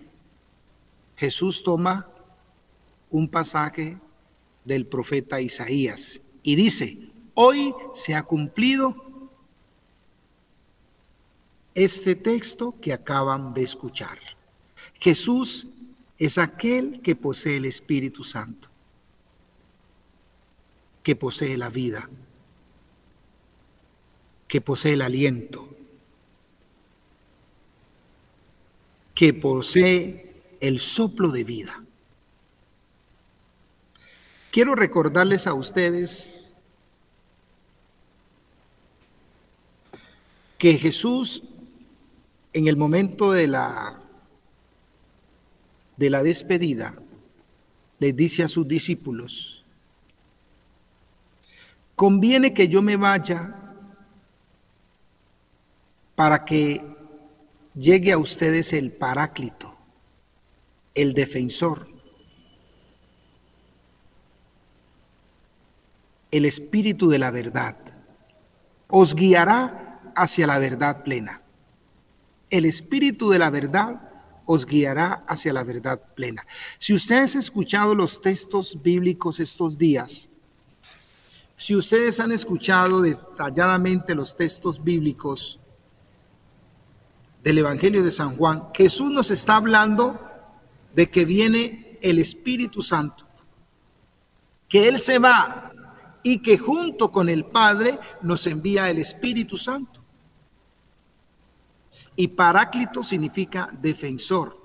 Jesús 1.16 1.62
toma 1.62 2.10
un 3.12 3.30
pasaje 3.30 4.00
del 4.66 4.88
profeta 4.88 5.42
Isaías 5.42 6.20
y 6.42 6.56
dice, 6.56 6.98
hoy 7.36 7.76
se 7.94 8.16
ha 8.16 8.24
cumplido 8.24 8.96
este 11.76 12.16
texto 12.16 12.74
que 12.82 12.94
acaban 12.94 13.54
de 13.54 13.62
escuchar. 13.62 14.18
Jesús 14.96 15.68
es 16.18 16.40
aquel 16.40 17.00
que 17.04 17.16
posee 17.16 17.58
el 17.58 17.66
Espíritu 17.66 18.24
Santo, 18.24 18.70
que 21.04 21.16
posee 21.16 21.56
la 21.58 21.70
vida, 21.70 22.10
que 24.48 24.62
posee 24.62 24.94
el 24.94 25.04
aliento, 25.04 25.77
que 29.18 29.34
posee 29.34 30.44
el 30.60 30.80
soplo 30.80 31.32
de 31.32 31.44
vida. 31.44 31.84
Quiero 34.52 34.76
recordarles 34.76 35.48
a 35.48 35.56
ustedes 35.56 36.54
que 40.60 40.78
Jesús 40.78 41.42
en 42.54 42.68
el 42.68 42.78
momento 42.78 43.32
de 43.32 43.48
la, 43.48 44.00
de 45.96 46.12
la 46.12 46.22
despedida, 46.22 46.96
les 47.98 48.16
dice 48.16 48.44
a 48.44 48.48
sus 48.48 48.68
discípulos, 48.68 49.66
conviene 51.96 52.54
que 52.54 52.68
yo 52.68 52.84
me 52.84 52.98
vaya 52.98 53.56
para 56.14 56.46
que 56.46 56.97
llegue 57.78 58.12
a 58.12 58.18
ustedes 58.18 58.74
el 58.74 58.92
paráclito, 58.92 59.78
el 60.96 61.14
defensor, 61.14 61.88
el 66.32 66.46
espíritu 66.46 67.10
de 67.10 67.20
la 67.20 67.32
verdad. 67.32 67.78
Os 68.90 69.16
guiará 69.16 70.14
hacia 70.16 70.48
la 70.48 70.60
verdad 70.60 71.04
plena 71.04 71.42
el 72.50 72.66
Espíritu 72.66 73.30
de 73.30 73.40
la 73.40 73.50
verdad 73.50 74.02
os 74.46 74.66
guiará 74.66 75.26
hacia 75.28 75.52
la 75.52 75.64
verdad 75.64 76.02
plena. 76.16 76.46
Si 76.78 76.94
ustedes 76.94 77.36
han 77.36 77.42
escuchado 77.42 77.96
los 77.96 78.22
textos 78.22 78.82
bíblicos 78.82 79.40
estos 79.40 79.78
días, 79.78 80.30
si 81.58 81.76
ustedes 81.76 82.20
han 82.20 82.32
escuchado 82.32 83.02
detalladamente 83.02 84.16
los 84.16 84.36
textos 84.36 84.82
bíblicos 84.82 85.60
del 87.44 87.60
Evangelio 87.60 88.04
de 88.04 88.12
San 88.12 88.36
Juan, 88.36 88.70
Jesús 88.74 89.12
nos 89.12 89.32
está 89.32 89.56
hablando 89.56 90.20
de 90.94 91.10
que 91.10 91.26
viene 91.26 91.98
el 92.02 92.20
Espíritu 92.20 92.82
Santo, 92.82 93.28
que 94.68 94.88
Él 94.88 95.00
se 95.00 95.20
va 95.20 95.72
y 96.24 96.42
que 96.42 96.58
junto 96.58 97.12
con 97.12 97.30
el 97.30 97.46
Padre 97.46 98.00
nos 98.22 98.48
envía 98.48 98.90
el 98.90 98.98
Espíritu 98.98 99.58
Santo. 99.58 100.04
Y 102.16 102.30
paráclito 102.30 103.04
significa 103.04 103.70
defensor, 103.80 104.60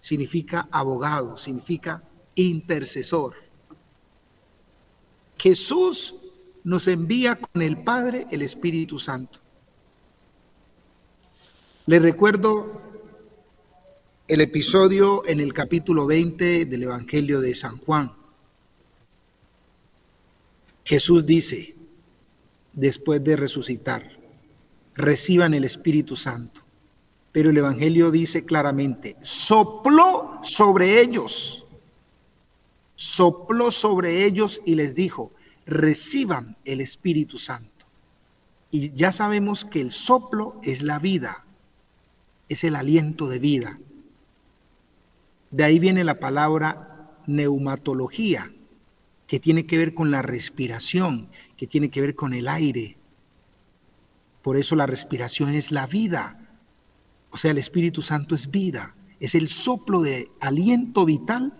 significa 0.00 0.68
abogado, 0.70 1.38
significa 1.38 2.04
intercesor. 2.34 3.34
Jesús 5.38 6.14
nos 6.62 6.88
envía 6.88 7.36
con 7.36 7.62
el 7.62 7.82
Padre 7.82 8.26
el 8.30 8.42
Espíritu 8.42 8.98
Santo. 8.98 9.40
Le 11.86 11.98
recuerdo 11.98 12.80
el 14.26 14.40
episodio 14.40 15.22
en 15.26 15.40
el 15.40 15.52
capítulo 15.52 16.06
20 16.06 16.64
del 16.64 16.82
Evangelio 16.84 17.40
de 17.40 17.54
San 17.54 17.78
Juan. 17.78 18.12
Jesús 20.84 21.24
dice, 21.26 21.74
después 22.72 23.22
de 23.22 23.36
resucitar, 23.36 24.18
reciban 24.94 25.54
el 25.54 25.64
Espíritu 25.64 26.16
Santo 26.16 26.64
pero 27.34 27.50
el 27.50 27.58
Evangelio 27.58 28.12
dice 28.12 28.44
claramente, 28.44 29.16
sopló 29.20 30.38
sobre 30.44 31.00
ellos, 31.00 31.66
sopló 32.94 33.72
sobre 33.72 34.24
ellos 34.24 34.62
y 34.64 34.76
les 34.76 34.94
dijo, 34.94 35.32
reciban 35.66 36.56
el 36.64 36.80
Espíritu 36.80 37.36
Santo. 37.38 37.86
Y 38.70 38.92
ya 38.92 39.10
sabemos 39.10 39.64
que 39.64 39.80
el 39.80 39.90
soplo 39.90 40.60
es 40.62 40.82
la 40.82 41.00
vida, 41.00 41.43
es 42.48 42.64
el 42.64 42.76
aliento 42.76 43.28
de 43.28 43.38
vida. 43.38 43.78
De 45.50 45.64
ahí 45.64 45.78
viene 45.78 46.04
la 46.04 46.18
palabra 46.18 47.18
neumatología, 47.26 48.52
que 49.26 49.40
tiene 49.40 49.66
que 49.66 49.78
ver 49.78 49.94
con 49.94 50.10
la 50.10 50.22
respiración, 50.22 51.30
que 51.56 51.66
tiene 51.66 51.90
que 51.90 52.00
ver 52.00 52.14
con 52.14 52.34
el 52.34 52.48
aire. 52.48 52.96
Por 54.42 54.56
eso 54.56 54.76
la 54.76 54.86
respiración 54.86 55.54
es 55.54 55.72
la 55.72 55.86
vida 55.86 56.44
o 57.34 57.36
sea, 57.36 57.50
el 57.50 57.58
Espíritu 57.58 58.00
Santo 58.00 58.36
es 58.36 58.52
vida, 58.52 58.94
es 59.18 59.34
el 59.34 59.48
soplo 59.48 60.02
de 60.02 60.30
aliento 60.40 61.04
vital 61.04 61.52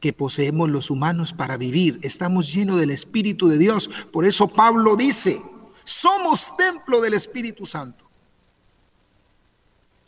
que 0.00 0.12
poseemos 0.12 0.68
los 0.68 0.90
humanos 0.90 1.32
para 1.32 1.56
vivir. 1.56 1.98
Estamos 2.02 2.52
llenos 2.52 2.78
del 2.78 2.90
Espíritu 2.90 3.48
de 3.48 3.56
Dios. 3.56 3.88
Por 4.12 4.26
eso 4.26 4.48
Pablo 4.48 4.96
dice, 4.96 5.40
somos 5.82 6.54
templo 6.58 7.00
del 7.00 7.14
Espíritu 7.14 7.64
Santo. 7.64 8.09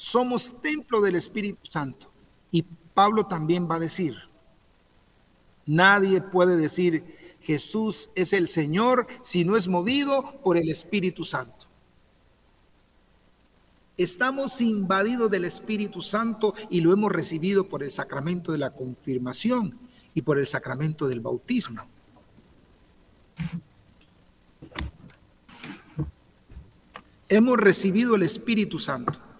Somos 0.02 0.60
templo 0.60 1.00
del 1.00 1.14
Espíritu 1.14 1.60
Santo. 1.62 2.10
Y 2.50 2.62
Pablo 2.62 3.26
también 3.26 3.68
va 3.70 3.76
a 3.76 3.78
decir, 3.78 4.16
nadie 5.64 6.20
puede 6.20 6.56
decir 6.56 7.04
Jesús 7.40 8.10
es 8.16 8.32
el 8.32 8.48
Señor 8.48 9.06
si 9.22 9.44
no 9.44 9.56
es 9.56 9.68
movido 9.68 10.40
por 10.42 10.56
el 10.56 10.68
Espíritu 10.70 11.22
Santo. 11.22 11.66
Estamos 13.96 14.60
invadidos 14.60 15.30
del 15.30 15.44
Espíritu 15.44 16.00
Santo 16.00 16.52
y 16.68 16.80
lo 16.80 16.92
hemos 16.92 17.12
recibido 17.12 17.68
por 17.68 17.84
el 17.84 17.92
sacramento 17.92 18.50
de 18.50 18.58
la 18.58 18.70
confirmación 18.70 19.78
y 20.14 20.22
por 20.22 20.36
el 20.36 20.48
sacramento 20.48 21.06
del 21.06 21.20
bautismo. 21.20 21.86
Hemos 27.28 27.56
recibido 27.56 28.16
el 28.16 28.24
Espíritu 28.24 28.80
Santo. 28.80 29.31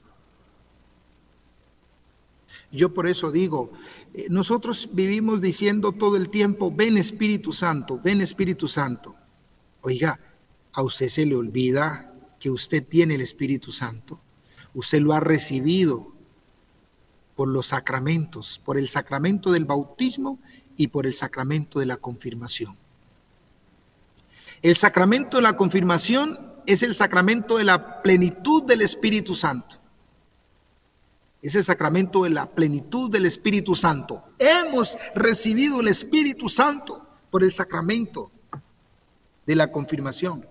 Yo 2.73 2.95
por 2.95 3.07
eso 3.07 3.31
digo, 3.31 3.71
eh, 4.15 4.27
nosotros 4.31 4.89
vivimos 4.93 5.43
diciendo 5.43 5.93
todo 5.93 6.17
el 6.17 6.31
tiempo, 6.31 6.73
ven 6.75 6.97
Espíritu 6.97 7.53
Santo, 7.53 8.01
ven 8.03 8.23
Espíritu 8.23 8.67
Santo. 8.67 9.15
Oiga, 9.83 10.19
a 10.73 10.83
usted 10.83 11.11
se 11.11 11.27
le 11.27 11.37
olvida 11.37 12.15
que 12.41 12.51
usted 12.51 12.85
tiene 12.85 13.17
el 13.17 13.21
Espíritu 13.21 13.73
Santo. 13.73 14.21
Usted 14.73 15.01
lo 15.01 15.13
ha 15.13 15.21
recibido 15.21 16.13
por 17.37 17.49
los 17.49 17.67
sacramentos, 17.67 18.61
por 18.65 18.79
el 18.79 18.89
sacramento 18.89 19.53
del 19.53 19.67
bautismo 19.67 20.39
y 20.79 20.89
por 20.89 21.07
el 21.07 21.13
sacramento 21.13 21.79
de 21.79 21.87
la 21.87 21.99
confirmación. 21.99 22.79
El 24.63 24.77
sacramento 24.77 25.37
de 25.37 25.43
la 25.43 25.57
confirmación 25.59 26.39
es 26.67 26.83
el 26.83 26.95
sacramento 26.95 27.59
de 27.59 27.65
la 27.65 28.01
plenitud 28.01 28.63
del 28.63 28.81
Espíritu 28.81 29.35
Santo. 29.35 29.82
Es 31.43 31.57
el 31.57 31.65
sacramento 31.65 32.23
de 32.23 32.31
la 32.31 32.47
plenitud 32.47 33.11
del 33.11 33.27
Espíritu 33.27 33.75
Santo. 33.75 34.23
Hemos 34.39 34.97
recibido 35.17 35.81
el 35.81 35.89
Espíritu 35.89 36.49
Santo 36.49 37.05
por 37.31 37.43
el 37.43 37.51
sacramento 37.51 38.31
de 39.45 39.57
la 39.57 39.73
confirmación. 39.73 40.47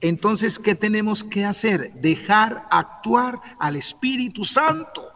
Entonces, 0.00 0.58
¿qué 0.58 0.74
tenemos 0.74 1.22
que 1.22 1.44
hacer? 1.44 1.92
Dejar 2.00 2.66
actuar 2.72 3.40
al 3.60 3.76
Espíritu 3.76 4.44
Santo. 4.44 5.12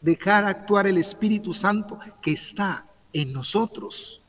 Dejar 0.00 0.44
actuar 0.44 0.86
el 0.86 0.96
Espíritu 0.96 1.52
Santo 1.52 1.98
que 2.22 2.32
está 2.32 2.86
en 3.12 3.34
nosotros. 3.34 4.22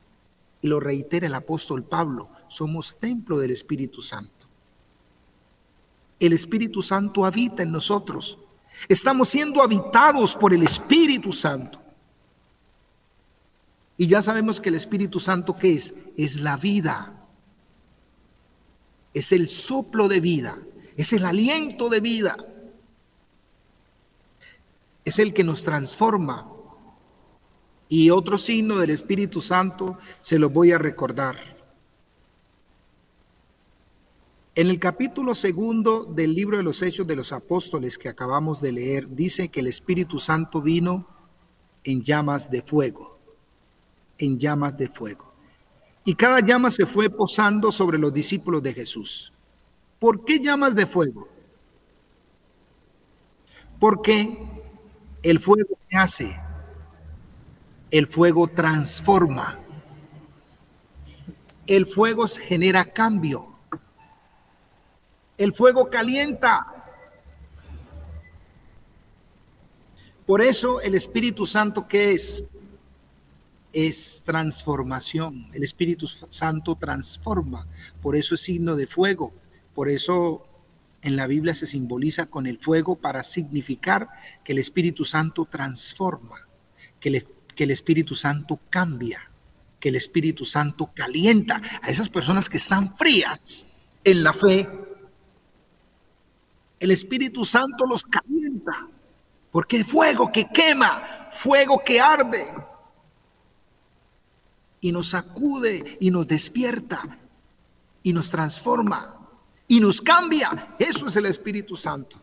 Y 0.60 0.68
lo 0.68 0.80
reitera 0.80 1.26
el 1.26 1.34
apóstol 1.34 1.84
Pablo, 1.84 2.30
somos 2.48 2.98
templo 2.98 3.38
del 3.38 3.52
Espíritu 3.52 4.02
Santo. 4.02 4.46
El 6.18 6.32
Espíritu 6.32 6.82
Santo 6.82 7.24
habita 7.24 7.62
en 7.62 7.72
nosotros. 7.72 8.38
Estamos 8.88 9.28
siendo 9.28 9.62
habitados 9.62 10.34
por 10.36 10.52
el 10.52 10.62
Espíritu 10.62 11.32
Santo. 11.32 11.80
Y 13.96 14.06
ya 14.06 14.20
sabemos 14.22 14.60
que 14.60 14.68
el 14.68 14.74
Espíritu 14.74 15.20
Santo, 15.20 15.56
¿qué 15.56 15.72
es? 15.74 15.94
Es 16.16 16.40
la 16.40 16.56
vida 16.56 17.16
es 19.16 19.32
el 19.32 19.48
soplo 19.48 20.08
de 20.08 20.20
vida, 20.20 20.58
es 20.94 21.14
el 21.14 21.24
aliento 21.24 21.88
de 21.88 22.00
vida, 22.00 22.36
es 25.06 25.18
el 25.18 25.32
que 25.32 25.42
nos 25.42 25.64
transforma. 25.64 26.52
Y 27.88 28.10
otro 28.10 28.36
signo 28.36 28.76
del 28.76 28.90
Espíritu 28.90 29.40
Santo 29.40 29.96
se 30.20 30.38
lo 30.38 30.50
voy 30.50 30.72
a 30.72 30.78
recordar. 30.78 31.55
En 34.58 34.70
el 34.70 34.78
capítulo 34.78 35.34
segundo 35.34 36.06
del 36.06 36.34
libro 36.34 36.56
de 36.56 36.62
los 36.62 36.80
Hechos 36.80 37.06
de 37.06 37.14
los 37.14 37.30
Apóstoles 37.30 37.98
que 37.98 38.08
acabamos 38.08 38.62
de 38.62 38.72
leer, 38.72 39.06
dice 39.14 39.50
que 39.50 39.60
el 39.60 39.66
Espíritu 39.66 40.18
Santo 40.18 40.62
vino 40.62 41.06
en 41.84 42.02
llamas 42.02 42.50
de 42.50 42.62
fuego, 42.62 43.18
en 44.16 44.38
llamas 44.38 44.74
de 44.78 44.88
fuego. 44.88 45.30
Y 46.06 46.14
cada 46.14 46.40
llama 46.40 46.70
se 46.70 46.86
fue 46.86 47.10
posando 47.10 47.70
sobre 47.70 47.98
los 47.98 48.14
discípulos 48.14 48.62
de 48.62 48.72
Jesús. 48.72 49.30
¿Por 49.98 50.24
qué 50.24 50.40
llamas 50.40 50.74
de 50.74 50.86
fuego? 50.86 51.28
Porque 53.78 54.38
el 55.22 55.38
fuego 55.38 55.78
¿qué 55.86 55.98
hace? 55.98 56.40
El 57.90 58.06
fuego 58.06 58.48
transforma. 58.48 59.60
El 61.66 61.84
fuego 61.84 62.26
genera 62.26 62.90
cambio. 62.90 63.55
El 65.38 65.52
fuego 65.52 65.90
calienta. 65.90 66.66
Por 70.26 70.42
eso 70.42 70.80
el 70.80 70.94
Espíritu 70.94 71.46
Santo, 71.46 71.86
¿qué 71.86 72.12
es? 72.12 72.44
es 73.76 74.22
transformación. 74.24 75.48
El 75.52 75.62
Espíritu 75.62 76.08
Santo 76.08 76.76
transforma. 76.76 77.66
Por 78.00 78.16
eso 78.16 78.34
es 78.34 78.40
signo 78.40 78.74
de 78.74 78.86
fuego. 78.86 79.34
Por 79.74 79.90
eso 79.90 80.46
en 81.02 81.14
la 81.14 81.26
Biblia 81.26 81.54
se 81.54 81.66
simboliza 81.66 82.24
con 82.24 82.46
el 82.46 82.58
fuego 82.58 82.96
para 82.96 83.22
significar 83.22 84.08
que 84.42 84.52
el 84.52 84.58
Espíritu 84.58 85.04
Santo 85.04 85.44
transforma, 85.44 86.48
que, 86.98 87.26
que 87.54 87.64
el 87.64 87.70
Espíritu 87.70 88.14
Santo 88.14 88.58
cambia, 88.70 89.30
que 89.78 89.90
el 89.90 89.96
Espíritu 89.96 90.46
Santo 90.46 90.90
calienta 90.94 91.60
a 91.82 91.90
esas 91.90 92.08
personas 92.08 92.48
que 92.48 92.56
están 92.56 92.96
frías 92.96 93.66
en 94.04 94.22
la 94.22 94.32
fe. 94.32 94.85
El 96.86 96.92
Espíritu 96.92 97.44
Santo 97.44 97.84
los 97.84 98.04
calienta, 98.04 98.88
porque 99.50 99.78
es 99.78 99.86
fuego 99.88 100.30
que 100.30 100.46
quema, 100.48 101.02
fuego 101.32 101.82
que 101.84 102.00
arde 102.00 102.46
y 104.80 104.92
nos 104.92 105.08
sacude 105.08 105.98
y 105.98 106.12
nos 106.12 106.28
despierta 106.28 107.18
y 108.04 108.12
nos 108.12 108.30
transforma 108.30 109.18
y 109.66 109.80
nos 109.80 110.00
cambia. 110.00 110.76
Eso 110.78 111.08
es 111.08 111.16
el 111.16 111.26
Espíritu 111.26 111.74
Santo. 111.74 112.22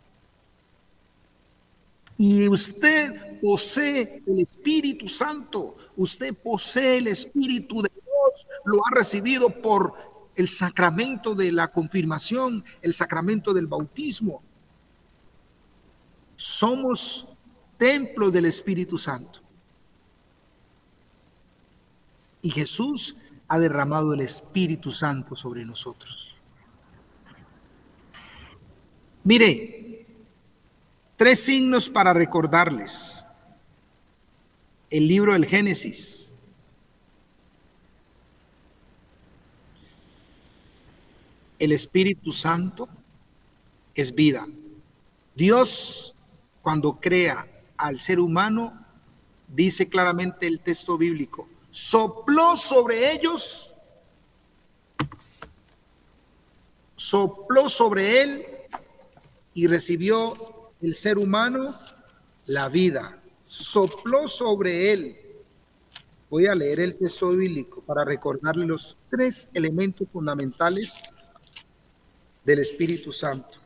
Y 2.16 2.48
usted 2.48 3.42
posee 3.42 4.24
el 4.26 4.40
Espíritu 4.40 5.10
Santo, 5.10 5.76
usted 5.98 6.34
posee 6.42 7.00
el 7.00 7.08
Espíritu 7.08 7.82
de 7.82 7.92
Dios, 7.94 8.48
lo 8.64 8.78
ha 8.86 8.96
recibido 8.96 9.50
por 9.62 9.94
el 10.36 10.48
sacramento 10.48 11.36
de 11.36 11.52
la 11.52 11.70
confirmación, 11.70 12.64
el 12.82 12.94
sacramento 12.94 13.54
del 13.54 13.68
bautismo. 13.68 14.42
Somos 16.44 17.26
templo 17.78 18.30
del 18.30 18.44
Espíritu 18.44 18.98
Santo. 18.98 19.40
Y 22.42 22.50
Jesús 22.52 23.16
ha 23.48 23.58
derramado 23.60 24.14
el 24.14 24.20
Espíritu 24.20 24.92
Santo 24.92 25.36
sobre 25.36 25.64
nosotros. 25.64 26.36
Mire, 29.24 30.06
tres 31.16 31.40
signos 31.40 31.88
para 31.88 32.12
recordarles. 32.12 33.24
El 34.90 35.08
libro 35.08 35.32
del 35.32 35.46
Génesis. 35.46 36.34
El 41.58 41.72
Espíritu 41.72 42.34
Santo 42.34 42.90
es 43.96 44.14
vida. 44.14 44.46
Dios, 45.36 46.13
cuando 46.64 47.00
crea 47.00 47.46
al 47.78 48.00
ser 48.00 48.22
humano, 48.22 48.86
dice 49.50 49.88
claramente 49.88 50.48
el 50.48 50.62
texto 50.62 50.98
bíblico, 50.98 51.50
sopló 51.70 52.56
sobre 52.56 53.12
ellos, 53.12 53.76
sopló 56.96 57.70
sobre 57.70 58.22
él 58.22 58.46
y 59.54 59.68
recibió 59.68 60.72
el 60.82 60.96
ser 60.96 61.18
humano 61.18 61.78
la 62.48 62.70
vida, 62.70 63.22
sopló 63.44 64.30
sobre 64.30 64.94
él. 64.94 65.20
Voy 66.30 66.48
a 66.48 66.56
leer 66.56 66.80
el 66.80 66.96
texto 66.96 67.32
bíblico 67.32 67.82
para 67.82 68.06
recordarle 68.06 68.66
los 68.66 68.98
tres 69.12 69.50
elementos 69.54 70.08
fundamentales 70.12 70.96
del 72.46 72.60
Espíritu 72.60 73.12
Santo. 73.12 73.63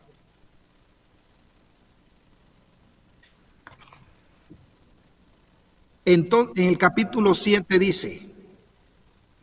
Entonces, 6.07 6.63
en 6.63 6.69
el 6.69 6.77
capítulo 6.77 7.35
7 7.35 7.79
dice, 7.79 8.25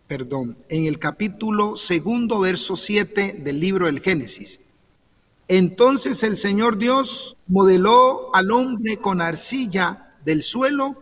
perdón, 0.06 0.56
en 0.70 0.86
el 0.86 0.98
capítulo 0.98 1.76
segundo, 1.76 2.40
verso 2.40 2.74
7 2.74 3.40
del 3.40 3.60
libro 3.60 3.84
del 3.84 4.00
Génesis. 4.00 4.60
Entonces 5.46 6.22
el 6.22 6.38
Señor 6.38 6.78
Dios 6.78 7.36
modeló 7.48 8.34
al 8.34 8.50
hombre 8.50 8.96
con 8.96 9.20
arcilla 9.20 10.14
del 10.24 10.42
suelo, 10.42 10.96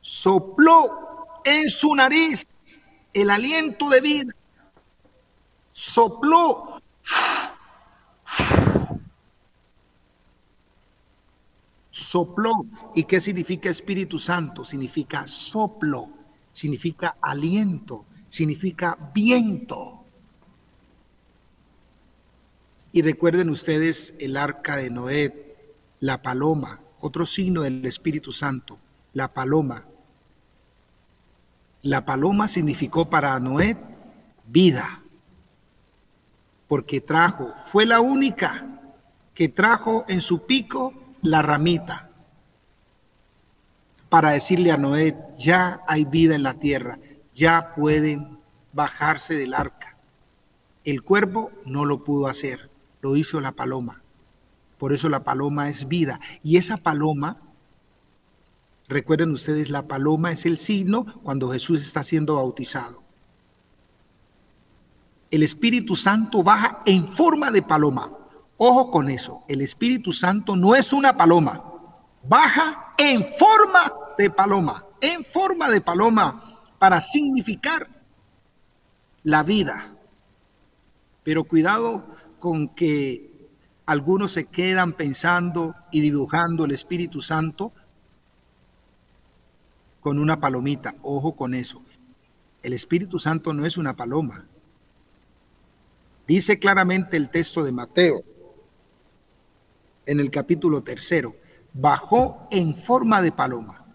sopló 0.00 1.26
en 1.44 1.68
su 1.70 1.92
nariz 1.96 2.46
el 3.12 3.30
aliento 3.30 3.88
de 3.88 4.00
vida, 4.00 4.32
sopló 5.72 6.80
sopló. 12.00 12.66
¿Y 12.94 13.04
qué 13.04 13.20
significa 13.20 13.70
Espíritu 13.70 14.18
Santo? 14.18 14.64
Significa 14.64 15.26
soplo, 15.26 16.08
significa 16.52 17.16
aliento, 17.20 18.06
significa 18.28 19.10
viento. 19.14 20.04
Y 22.92 23.02
recuerden 23.02 23.50
ustedes 23.50 24.14
el 24.18 24.36
arca 24.36 24.76
de 24.76 24.90
Noé, 24.90 25.56
la 26.00 26.22
paloma, 26.22 26.80
otro 27.00 27.24
signo 27.24 27.62
del 27.62 27.84
Espíritu 27.86 28.32
Santo, 28.32 28.78
la 29.12 29.32
paloma. 29.32 29.86
La 31.82 32.04
paloma 32.04 32.48
significó 32.48 33.08
para 33.08 33.38
Noé 33.38 33.76
vida, 34.46 35.02
porque 36.66 37.00
trajo, 37.00 37.54
fue 37.70 37.86
la 37.86 38.00
única 38.00 38.80
que 39.34 39.48
trajo 39.48 40.04
en 40.08 40.20
su 40.20 40.44
pico 40.46 40.92
la 41.22 41.42
ramita 41.42 42.10
para 44.10 44.30
decirle 44.30 44.72
a 44.72 44.76
Noé, 44.76 45.16
ya 45.36 45.82
hay 45.86 46.04
vida 46.04 46.34
en 46.34 46.42
la 46.42 46.54
tierra, 46.54 46.98
ya 47.32 47.74
pueden 47.74 48.38
bajarse 48.72 49.34
del 49.34 49.54
arca. 49.54 49.96
El 50.84 51.02
cuervo 51.02 51.52
no 51.64 51.84
lo 51.84 52.02
pudo 52.02 52.26
hacer, 52.26 52.70
lo 53.00 53.16
hizo 53.16 53.40
la 53.40 53.52
paloma. 53.52 54.02
Por 54.78 54.92
eso 54.92 55.08
la 55.08 55.22
paloma 55.22 55.68
es 55.68 55.86
vida. 55.86 56.20
Y 56.42 56.56
esa 56.56 56.76
paloma, 56.76 57.40
recuerden 58.88 59.30
ustedes, 59.30 59.70
la 59.70 59.86
paloma 59.86 60.32
es 60.32 60.44
el 60.44 60.58
signo 60.58 61.06
cuando 61.22 61.52
Jesús 61.52 61.82
está 61.82 62.02
siendo 62.02 62.36
bautizado. 62.36 63.04
El 65.30 65.44
Espíritu 65.44 65.94
Santo 65.94 66.42
baja 66.42 66.82
en 66.84 67.06
forma 67.06 67.52
de 67.52 67.62
paloma. 67.62 68.10
Ojo 68.62 68.90
con 68.90 69.08
eso, 69.08 69.42
el 69.48 69.62
Espíritu 69.62 70.12
Santo 70.12 70.54
no 70.54 70.74
es 70.74 70.92
una 70.92 71.16
paloma, 71.16 71.64
baja 72.22 72.92
en 72.98 73.26
forma 73.38 73.90
de 74.18 74.28
paloma, 74.28 74.84
en 75.00 75.24
forma 75.24 75.70
de 75.70 75.80
paloma, 75.80 76.60
para 76.78 77.00
significar 77.00 77.88
la 79.22 79.42
vida. 79.42 79.96
Pero 81.24 81.44
cuidado 81.44 82.04
con 82.38 82.68
que 82.68 83.48
algunos 83.86 84.32
se 84.32 84.44
quedan 84.44 84.92
pensando 84.92 85.74
y 85.90 86.02
dibujando 86.02 86.66
el 86.66 86.72
Espíritu 86.72 87.22
Santo 87.22 87.72
con 90.02 90.18
una 90.18 90.38
palomita. 90.38 90.96
Ojo 91.00 91.34
con 91.34 91.54
eso. 91.54 91.82
El 92.62 92.74
Espíritu 92.74 93.18
Santo 93.18 93.54
no 93.54 93.64
es 93.64 93.78
una 93.78 93.96
paloma. 93.96 94.44
Dice 96.28 96.58
claramente 96.58 97.16
el 97.16 97.30
texto 97.30 97.64
de 97.64 97.72
Mateo 97.72 98.22
en 100.10 100.18
el 100.18 100.30
capítulo 100.30 100.82
tercero, 100.82 101.36
bajó 101.72 102.48
en 102.50 102.74
forma 102.74 103.22
de 103.22 103.30
paloma. 103.30 103.86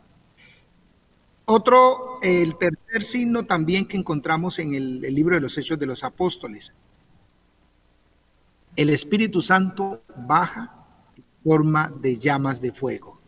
Otro, 1.43 2.19
el 2.21 2.55
tercer 2.55 3.03
signo 3.03 3.43
también 3.43 3.85
que 3.85 3.97
encontramos 3.97 4.57
en 4.59 4.73
el, 4.73 5.03
el 5.03 5.13
libro 5.13 5.35
de 5.35 5.41
los 5.41 5.57
Hechos 5.57 5.77
de 5.77 5.85
los 5.85 6.05
Apóstoles. 6.05 6.73
El 8.77 8.89
Espíritu 8.89 9.41
Santo 9.41 10.03
baja 10.15 10.85
en 11.17 11.25
forma 11.43 11.93
de 11.99 12.17
llamas 12.17 12.61
de 12.61 12.71
fuego 12.71 13.19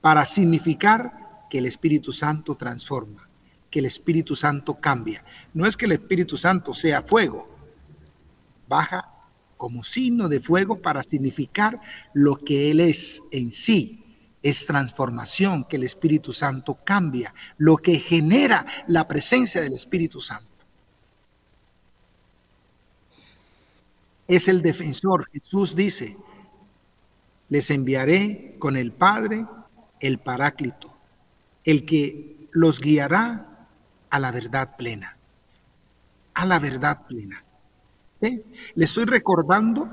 para 0.00 0.24
significar 0.24 1.46
que 1.50 1.58
el 1.58 1.66
Espíritu 1.66 2.12
Santo 2.12 2.54
transforma, 2.54 3.28
que 3.70 3.80
el 3.80 3.86
Espíritu 3.86 4.36
Santo 4.36 4.80
cambia. 4.80 5.24
No 5.52 5.66
es 5.66 5.76
que 5.76 5.86
el 5.86 5.92
Espíritu 5.92 6.36
Santo 6.36 6.72
sea 6.74 7.02
fuego, 7.02 7.48
baja 8.68 9.13
como 9.56 9.84
signo 9.84 10.28
de 10.28 10.40
fuego 10.40 10.80
para 10.80 11.02
significar 11.02 11.80
lo 12.12 12.36
que 12.36 12.70
Él 12.70 12.80
es 12.80 13.22
en 13.30 13.52
sí. 13.52 14.04
Es 14.42 14.66
transformación 14.66 15.64
que 15.64 15.76
el 15.76 15.84
Espíritu 15.84 16.32
Santo 16.32 16.78
cambia, 16.84 17.34
lo 17.56 17.78
que 17.78 17.98
genera 17.98 18.66
la 18.86 19.08
presencia 19.08 19.60
del 19.62 19.72
Espíritu 19.72 20.20
Santo. 20.20 20.48
Es 24.28 24.48
el 24.48 24.60
defensor. 24.62 25.28
Jesús 25.32 25.74
dice, 25.74 26.16
les 27.48 27.70
enviaré 27.70 28.56
con 28.58 28.76
el 28.76 28.92
Padre 28.92 29.46
el 30.00 30.18
Paráclito, 30.18 30.94
el 31.64 31.84
que 31.86 32.48
los 32.52 32.80
guiará 32.80 33.68
a 34.10 34.18
la 34.18 34.30
verdad 34.30 34.76
plena, 34.76 35.16
a 36.34 36.44
la 36.44 36.58
verdad 36.58 37.06
plena. 37.06 37.44
Le 38.74 38.84
estoy 38.84 39.04
recordando 39.04 39.88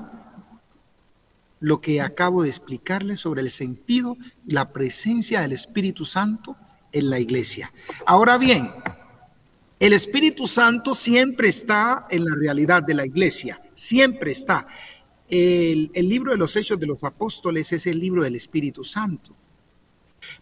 lo 1.60 1.80
que 1.80 2.00
acabo 2.00 2.42
de 2.42 2.48
explicarles 2.48 3.20
sobre 3.20 3.40
el 3.40 3.50
sentido 3.50 4.16
y 4.46 4.52
la 4.52 4.72
presencia 4.72 5.40
del 5.42 5.52
Espíritu 5.52 6.04
Santo 6.04 6.56
en 6.90 7.08
la 7.08 7.20
iglesia. 7.20 7.72
Ahora 8.04 8.36
bien, 8.36 8.68
el 9.78 9.92
Espíritu 9.92 10.46
Santo 10.46 10.94
siempre 10.94 11.48
está 11.48 12.06
en 12.10 12.24
la 12.24 12.34
realidad 12.34 12.82
de 12.82 12.94
la 12.94 13.06
iglesia, 13.06 13.62
siempre 13.74 14.32
está. 14.32 14.66
El, 15.28 15.90
el, 15.94 16.08
libro 16.08 16.32
de 16.32 16.38
los 16.38 16.54
Hechos 16.56 16.78
de 16.78 16.86
los 16.86 17.04
Apóstoles 17.04 17.72
es 17.72 17.86
el 17.86 17.98
libro 17.98 18.22
del 18.22 18.36
Espíritu 18.36 18.84
Santo. 18.84 19.34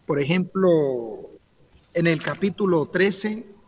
Por 0.06 0.20
ejemplo, 0.20 1.30
en 1.94 2.06
el 2.06 2.22
capítulo 2.22 2.86
13 2.86 3.59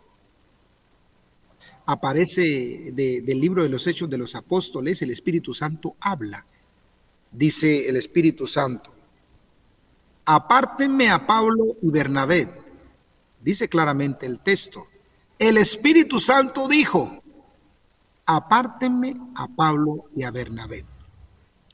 aparece 1.86 2.92
del 2.92 3.40
libro 3.40 3.62
de 3.62 3.68
los 3.68 3.86
Hechos 3.86 4.08
de 4.08 4.18
los 4.18 4.34
Apóstoles, 4.34 5.02
el 5.02 5.10
Espíritu 5.10 5.54
Santo 5.54 5.96
habla. 6.00 6.46
Dice 7.30 7.88
el 7.88 7.96
Espíritu 7.96 8.46
Santo, 8.46 8.94
apártenme 10.24 11.10
a 11.10 11.26
Pablo 11.26 11.76
y 11.82 11.90
Bernabé. 11.90 12.48
Dice 13.40 13.68
claramente 13.68 14.26
el 14.26 14.40
texto. 14.40 14.86
El 15.38 15.56
Espíritu 15.56 16.20
Santo 16.20 16.68
dijo, 16.68 17.22
apártenme 18.26 19.16
a 19.34 19.48
Pablo 19.48 20.04
y 20.14 20.22
a 20.22 20.30
Bernabé. 20.30 20.84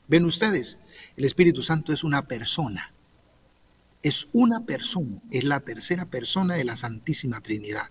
Ven 0.07 0.25
ustedes, 0.25 0.79
el 1.15 1.25
Espíritu 1.25 1.61
Santo 1.61 1.93
es 1.93 2.03
una 2.03 2.27
persona. 2.27 2.93
Es 4.01 4.29
una 4.31 4.65
persona, 4.65 5.21
es 5.29 5.43
la 5.43 5.59
tercera 5.59 6.05
persona 6.05 6.55
de 6.55 6.63
la 6.63 6.77
Santísima 6.77 7.41
Trinidad. 7.41 7.89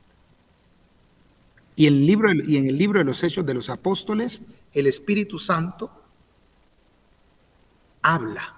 Y, 1.79 1.87
el 1.87 2.05
libro, 2.05 2.33
y 2.35 2.57
en 2.57 2.67
el 2.67 2.77
libro 2.77 2.99
de 2.99 3.05
los 3.05 3.23
Hechos 3.23 3.47
de 3.47 3.55
los 3.55 3.71
Apóstoles, 3.71 4.43
el 4.73 4.88
Espíritu 4.88 5.38
Santo 5.38 5.93
habla, 8.03 8.57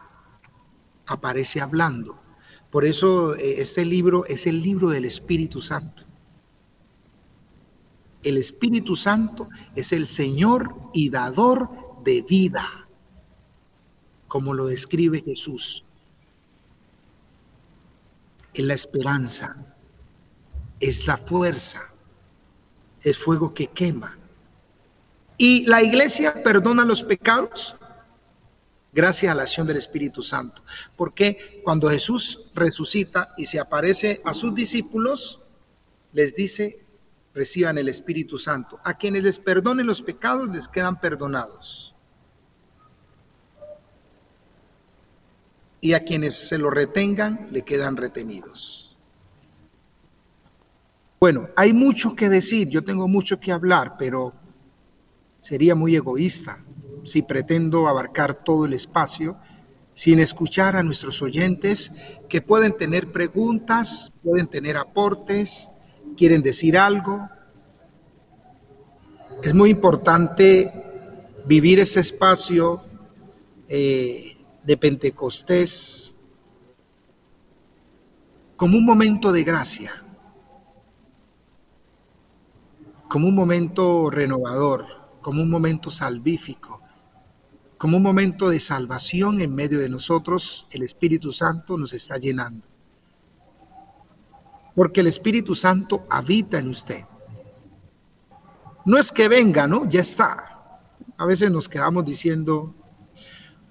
aparece 1.07 1.61
hablando. 1.61 2.19
Por 2.71 2.87
eso 2.87 3.35
este 3.35 3.85
libro 3.85 4.25
es 4.25 4.47
el 4.47 4.63
libro 4.63 4.89
del 4.89 5.05
Espíritu 5.05 5.61
Santo. 5.61 6.05
El 8.23 8.39
Espíritu 8.39 8.97
Santo 8.97 9.51
es 9.77 9.93
el 9.93 10.07
Señor 10.07 10.75
y 10.95 11.11
dador 11.11 11.69
de 12.03 12.23
vida, 12.23 12.89
como 14.29 14.55
lo 14.55 14.65
describe 14.65 15.21
Jesús. 15.21 15.85
Es 18.55 18.65
la 18.65 18.73
esperanza, 18.73 19.75
es 20.81 21.07
la 21.07 21.19
fuerza, 21.19 21.89
es 23.03 23.19
fuego 23.19 23.55
que 23.55 23.69
quema. 23.69 24.19
Y 25.37 25.65
la 25.67 25.83
iglesia 25.83 26.43
perdona 26.43 26.85
los 26.85 27.03
pecados 27.03 27.77
gracias 28.93 29.33
a 29.33 29.35
la 29.35 29.43
acción 29.43 29.67
del 29.67 29.77
Espíritu 29.77 30.23
Santo. 30.23 30.63
Porque 30.97 31.63
cuando 31.65 31.89
Jesús 31.89 32.51
resucita 32.55 33.33
y 33.37 33.47
se 33.47 33.59
aparece 33.59 34.21
a 34.25 34.35
sus 34.35 34.55
discípulos, 34.55 35.41
les 36.13 36.35
dice, 36.35 36.85
reciban 37.35 37.79
el 37.79 37.89
Espíritu 37.89 38.39
Santo. 38.39 38.81
A 38.85 38.95
quienes 38.95 39.23
les 39.23 39.39
perdonen 39.39 39.87
los 39.87 40.03
pecados 40.03 40.49
les 40.51 40.69
quedan 40.69 41.01
perdonados. 41.01 41.95
Y 45.81 45.95
a 45.95 46.05
quienes 46.05 46.37
se 46.37 46.59
lo 46.59 46.69
retengan 46.71 47.47
le 47.51 47.63
quedan 47.63 47.97
retenidos. 47.97 48.80
Bueno, 51.21 51.51
hay 51.55 51.75
mucho 51.75 52.17
que 52.17 52.31
decir, 52.31 52.71
yo 52.71 52.83
tengo 52.83 53.07
mucho 53.07 53.39
que 53.41 53.53
hablar, 53.53 53.97
pero 53.99 54.33
sería 55.41 55.75
muy 55.75 55.95
egoísta 55.95 56.65
si 57.05 57.21
pretendo 57.21 57.89
abarcar 57.89 58.35
todo 58.35 58.65
el 58.65 58.73
espacio 58.73 59.37
sin 59.93 60.19
escuchar 60.19 60.77
a 60.77 60.83
nuestros 60.83 61.21
oyentes 61.21 61.93
que 62.27 62.41
pueden 62.41 62.73
tener 62.73 63.13
preguntas, 63.13 64.15
pueden 64.23 64.47
tener 64.47 64.79
aportes, 64.79 65.73
quieren 66.17 66.41
decir 66.41 66.79
algo. 66.79 67.29
Es 69.43 69.53
muy 69.53 69.69
importante 69.69 70.73
vivir 71.45 71.81
ese 71.81 72.01
espacio 72.01 72.81
eh, 73.69 74.39
de 74.65 74.77
Pentecostés 74.79 76.17
como 78.57 78.79
un 78.79 78.87
momento 78.87 79.33
de 79.33 79.45
gracia 79.45 80.03
como 83.11 83.27
un 83.27 83.35
momento 83.35 84.09
renovador, 84.09 84.87
como 85.20 85.42
un 85.42 85.51
momento 85.51 85.90
salvífico, 85.90 86.81
como 87.77 87.96
un 87.96 88.05
momento 88.05 88.49
de 88.49 88.61
salvación 88.61 89.40
en 89.40 89.53
medio 89.53 89.81
de 89.81 89.88
nosotros, 89.88 90.68
el 90.73 90.85
Espíritu 90.85 91.33
Santo 91.33 91.77
nos 91.77 91.92
está 91.92 92.18
llenando. 92.18 92.68
Porque 94.77 95.01
el 95.01 95.09
Espíritu 95.09 95.57
Santo 95.57 96.07
habita 96.09 96.61
en 96.61 96.68
usted. 96.68 97.01
No 98.87 98.96
es 98.96 99.11
que 99.11 99.27
venga, 99.27 99.66
¿no? 99.66 99.88
Ya 99.88 100.03
está. 100.03 100.79
A 101.18 101.27
veces 101.27 101.51
nos 101.51 101.68
quedamos 101.68 102.05
diciendo, 102.05 102.73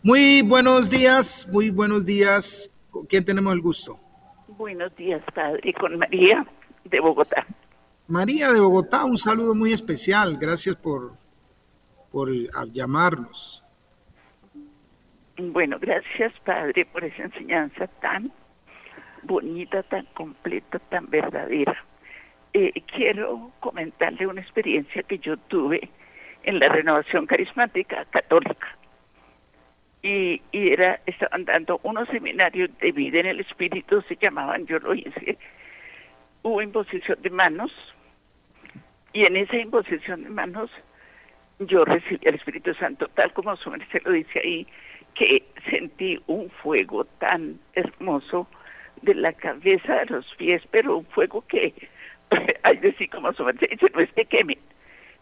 muy 0.04 0.42
buenos 0.42 0.90
días, 0.90 1.48
muy 1.50 1.70
buenos 1.70 2.04
días. 2.04 2.74
¿Con 2.90 3.06
quién 3.06 3.24
tenemos 3.24 3.54
el 3.54 3.62
gusto? 3.62 4.02
Buenos 4.50 4.94
días, 4.98 5.24
padre, 5.34 5.74
con 5.76 5.98
María 5.98 6.46
de 6.84 7.00
Bogotá. 7.00 7.48
María 8.10 8.52
de 8.52 8.60
Bogotá, 8.60 9.06
un 9.06 9.18
saludo 9.18 9.54
muy 9.54 9.72
especial. 9.72 10.38
Gracias 10.42 10.76
por, 10.76 11.12
por 12.12 12.32
llamarnos. 12.74 13.64
Bueno, 15.38 15.78
gracias, 15.80 16.34
padre, 16.44 16.88
por 16.88 17.04
esa 17.04 17.24
enseñanza 17.24 17.86
tan 18.02 18.32
bonita, 19.22 19.84
tan 19.84 20.08
completa, 20.16 20.80
tan 20.90 21.08
verdadera. 21.08 21.78
Eh, 22.54 22.82
quiero 22.88 23.52
comentarle 23.60 24.26
una 24.26 24.42
experiencia 24.42 25.04
que 25.04 25.20
yo 25.20 25.38
tuve 25.38 25.88
en 26.42 26.60
la 26.60 26.68
renovación 26.68 27.28
carismática 27.28 28.06
católica. 28.06 28.76
Y, 30.02 30.42
y, 30.52 30.70
era, 30.70 31.00
estaban 31.06 31.46
dando 31.46 31.80
unos 31.84 32.10
seminarios 32.10 32.72
de 32.80 32.92
vida 32.92 33.20
en 33.20 33.28
el 33.28 33.42
espíritu, 33.42 34.02
se 34.08 34.16
llamaban, 34.16 34.66
yo 34.66 34.80
lo 34.80 34.96
hice, 34.96 35.38
hubo 36.42 36.62
imposición 36.62 37.22
de 37.22 37.30
manos, 37.30 37.72
y 39.14 39.26
en 39.26 39.38
esa 39.38 39.58
imposición 39.58 40.24
de 40.24 40.30
manos 40.30 40.70
yo 41.60 41.84
recibí 41.84 42.20
el 42.28 42.36
Espíritu 42.36 42.74
Santo, 42.76 43.08
tal 43.16 43.34
como 43.34 43.56
su 43.58 43.70
merced 43.70 44.02
lo 44.06 44.12
dice 44.12 44.40
ahí, 44.40 44.68
que 45.14 45.44
sentí 45.70 46.20
un 46.28 46.50
fuego 46.50 47.06
tan 47.20 47.60
hermoso 47.74 48.48
de 49.02 49.16
la 49.16 49.34
cabeza 49.34 50.02
a 50.02 50.06
los 50.06 50.26
pies, 50.36 50.62
pero 50.72 50.98
un 50.98 51.06
fuego 51.08 51.46
que, 51.48 51.74
hay 52.64 52.78
decir 52.78 53.10
como 53.10 53.34
su 53.34 53.44
merced 53.44 53.70
dice, 53.70 53.88
no 53.94 54.00
es 54.00 54.12
que 54.14 54.26
queme, 54.26 54.58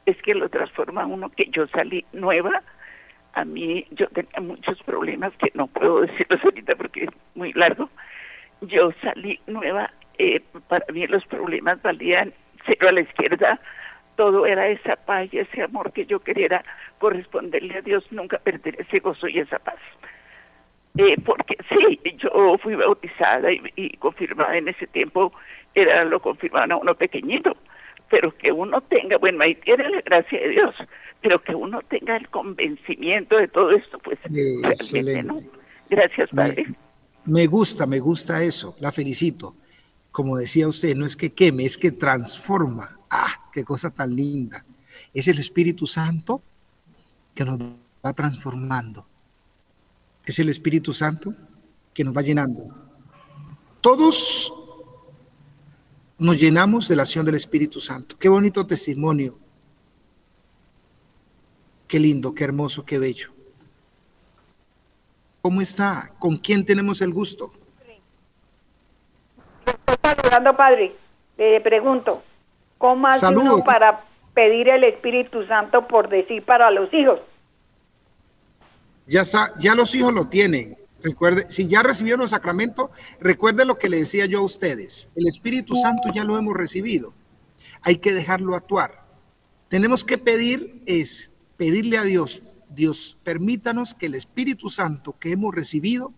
es 0.05 0.21
que 0.21 0.35
lo 0.35 0.49
transforma 0.49 1.05
uno, 1.05 1.29
que 1.29 1.47
yo 1.49 1.67
salí 1.67 2.05
nueva, 2.13 2.61
a 3.33 3.45
mí 3.45 3.85
yo 3.91 4.07
tenía 4.09 4.39
muchos 4.41 4.81
problemas 4.83 5.33
que 5.37 5.51
no 5.53 5.67
puedo 5.67 6.01
decirlos 6.05 6.43
ahorita 6.43 6.75
porque 6.75 7.05
es 7.05 7.09
muy 7.35 7.53
largo, 7.53 7.89
yo 8.61 8.91
salí 9.01 9.39
nueva, 9.47 9.91
eh, 10.19 10.41
para 10.67 10.85
mí 10.91 11.05
los 11.07 11.25
problemas 11.25 11.81
valían 11.81 12.33
cero 12.67 12.89
a 12.89 12.91
la 12.91 13.01
izquierda, 13.01 13.59
todo 14.17 14.45
era 14.45 14.67
esa 14.67 14.95
paz 14.97 15.29
y 15.31 15.39
ese 15.39 15.61
amor 15.63 15.93
que 15.93 16.05
yo 16.05 16.19
quería 16.19 16.63
corresponderle 16.99 17.77
a 17.77 17.81
Dios, 17.81 18.03
nunca 18.11 18.37
perder 18.39 18.81
ese 18.81 18.99
gozo 18.99 19.27
y 19.27 19.39
esa 19.39 19.59
paz. 19.59 19.79
Eh, 20.97 21.15
porque 21.23 21.55
sí, 21.69 21.99
yo 22.17 22.57
fui 22.57 22.75
bautizada 22.75 23.49
y, 23.51 23.95
confirmada 23.97 24.57
en 24.57 24.67
ese 24.67 24.87
tiempo, 24.87 25.31
era 25.75 26.03
lo 26.03 26.19
confirmaban 26.19 26.71
a 26.71 26.77
uno 26.77 26.95
pequeñito, 26.95 27.55
pero 28.09 28.35
que 28.35 28.51
uno 28.51 28.81
tenga, 28.81 29.17
bueno, 29.17 29.43
ahí 29.43 29.53
tiene 29.55 29.87
la 29.89 30.01
gracia 30.01 30.39
de 30.39 30.49
Dios, 30.49 30.75
pero 31.21 31.39
que 31.43 31.53
uno 31.53 31.81
tenga 31.83 32.17
el 32.17 32.27
convencimiento 32.29 33.37
de 33.37 33.47
todo 33.47 33.71
esto, 33.71 33.99
pues 33.99 34.17
realmente 34.23 35.23
no. 35.23 35.35
Gracias, 35.89 36.29
Padre. 36.31 36.63
Me, 37.25 37.41
me 37.41 37.45
gusta, 37.45 37.85
me 37.85 37.99
gusta 37.99 38.41
eso, 38.41 38.75
la 38.79 38.91
felicito. 38.91 39.53
Como 40.17 40.37
decía 40.37 40.67
usted, 40.67 40.95
no 40.95 41.05
es 41.05 41.15
que 41.15 41.31
queme, 41.31 41.63
es 41.63 41.77
que 41.77 41.91
transforma. 41.91 42.97
Ah, 43.07 43.49
qué 43.53 43.63
cosa 43.63 43.91
tan 43.91 44.15
linda. 44.15 44.65
Es 45.13 45.27
el 45.27 45.37
Espíritu 45.37 45.85
Santo 45.85 46.41
que 47.35 47.45
nos 47.45 47.59
va 48.03 48.13
transformando 48.13 49.05
es 50.27 50.39
el 50.39 50.49
Espíritu 50.49 50.93
Santo 50.93 51.33
que 51.93 52.03
nos 52.03 52.15
va 52.15 52.21
llenando. 52.21 52.63
Todos 53.79 54.53
nos 56.17 56.37
llenamos 56.37 56.89
de 56.89 56.97
la 56.97 57.03
acción 57.03 57.25
del 57.25 57.35
Espíritu 57.35 57.79
Santo. 57.79 58.17
Qué 58.19 58.27
bonito 58.27 58.67
testimonio. 58.67 59.39
Qué 61.87 61.97
lindo, 61.97 62.35
qué 62.35 62.43
hermoso, 62.43 62.83
qué 62.83 62.99
bello. 62.99 63.31
¿Cómo 65.41 65.61
está? 65.61 66.13
¿Con 66.19 66.35
quién 66.35 66.65
tenemos 66.65 67.01
el 67.01 67.13
gusto? 67.13 67.53
Padre. 70.55 70.95
Le 71.37 71.61
pregunto, 71.61 72.23
¿cómo 72.77 73.07
hace 73.07 73.27
uno 73.27 73.59
para 73.59 74.03
pedir 74.33 74.69
el 74.69 74.83
Espíritu 74.83 75.45
Santo 75.47 75.87
por 75.87 76.09
decir 76.09 76.43
para 76.43 76.71
los 76.71 76.93
hijos? 76.93 77.19
Ya, 79.05 79.23
ya 79.59 79.75
los 79.75 79.93
hijos 79.95 80.13
lo 80.13 80.27
tienen. 80.27 80.75
Recuerde, 81.01 81.45
si 81.47 81.67
ya 81.67 81.83
recibieron 81.83 82.23
el 82.23 82.29
sacramento, 82.29 82.89
recuerde 83.19 83.65
lo 83.65 83.77
que 83.77 83.89
le 83.89 83.97
decía 83.99 84.25
yo 84.25 84.39
a 84.39 84.43
ustedes. 84.43 85.09
El 85.15 85.27
Espíritu 85.27 85.75
Santo 85.75 86.09
ya 86.13 86.23
lo 86.23 86.37
hemos 86.37 86.55
recibido. 86.55 87.13
Hay 87.83 87.97
que 87.97 88.13
dejarlo 88.13 88.55
actuar. 88.55 89.03
Tenemos 89.69 90.03
que 90.03 90.17
pedir 90.17 90.81
es 90.85 91.31
pedirle 91.57 91.97
a 91.97 92.03
Dios, 92.03 92.43
Dios, 92.69 93.17
permítanos 93.23 93.93
que 93.93 94.07
el 94.07 94.15
Espíritu 94.15 94.69
Santo 94.69 95.15
que 95.19 95.31
hemos 95.31 95.53
recibido 95.53 96.13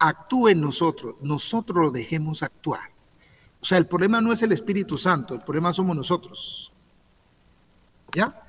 actúe 0.00 0.48
en 0.48 0.60
nosotros, 0.60 1.14
nosotros 1.20 1.84
lo 1.84 1.90
dejemos 1.90 2.42
actuar. 2.42 2.90
O 3.60 3.64
sea, 3.64 3.78
el 3.78 3.86
problema 3.86 4.20
no 4.20 4.32
es 4.32 4.42
el 4.42 4.52
Espíritu 4.52 4.96
Santo, 4.96 5.34
el 5.34 5.42
problema 5.42 5.72
somos 5.72 5.94
nosotros. 5.94 6.72
¿Ya? 8.14 8.42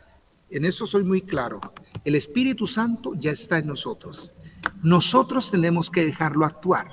En 0.50 0.66
eso 0.66 0.88
soy 0.88 1.04
muy 1.04 1.22
claro. 1.22 1.60
El 2.04 2.16
Espíritu 2.16 2.66
Santo 2.66 3.14
ya 3.16 3.32
está 3.32 3.58
en 3.58 3.68
nosotros. 3.68 4.32
Nosotros 4.82 5.52
tenemos 5.52 5.92
que 5.92 6.06
dejarlo 6.06 6.46
actuar, 6.46 6.88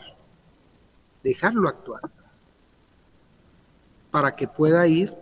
dejarlo 1.23 1.69
actuar, 1.69 2.03
para 4.11 4.35
que 4.35 4.49
pueda 4.49 4.87
ir 4.87 5.15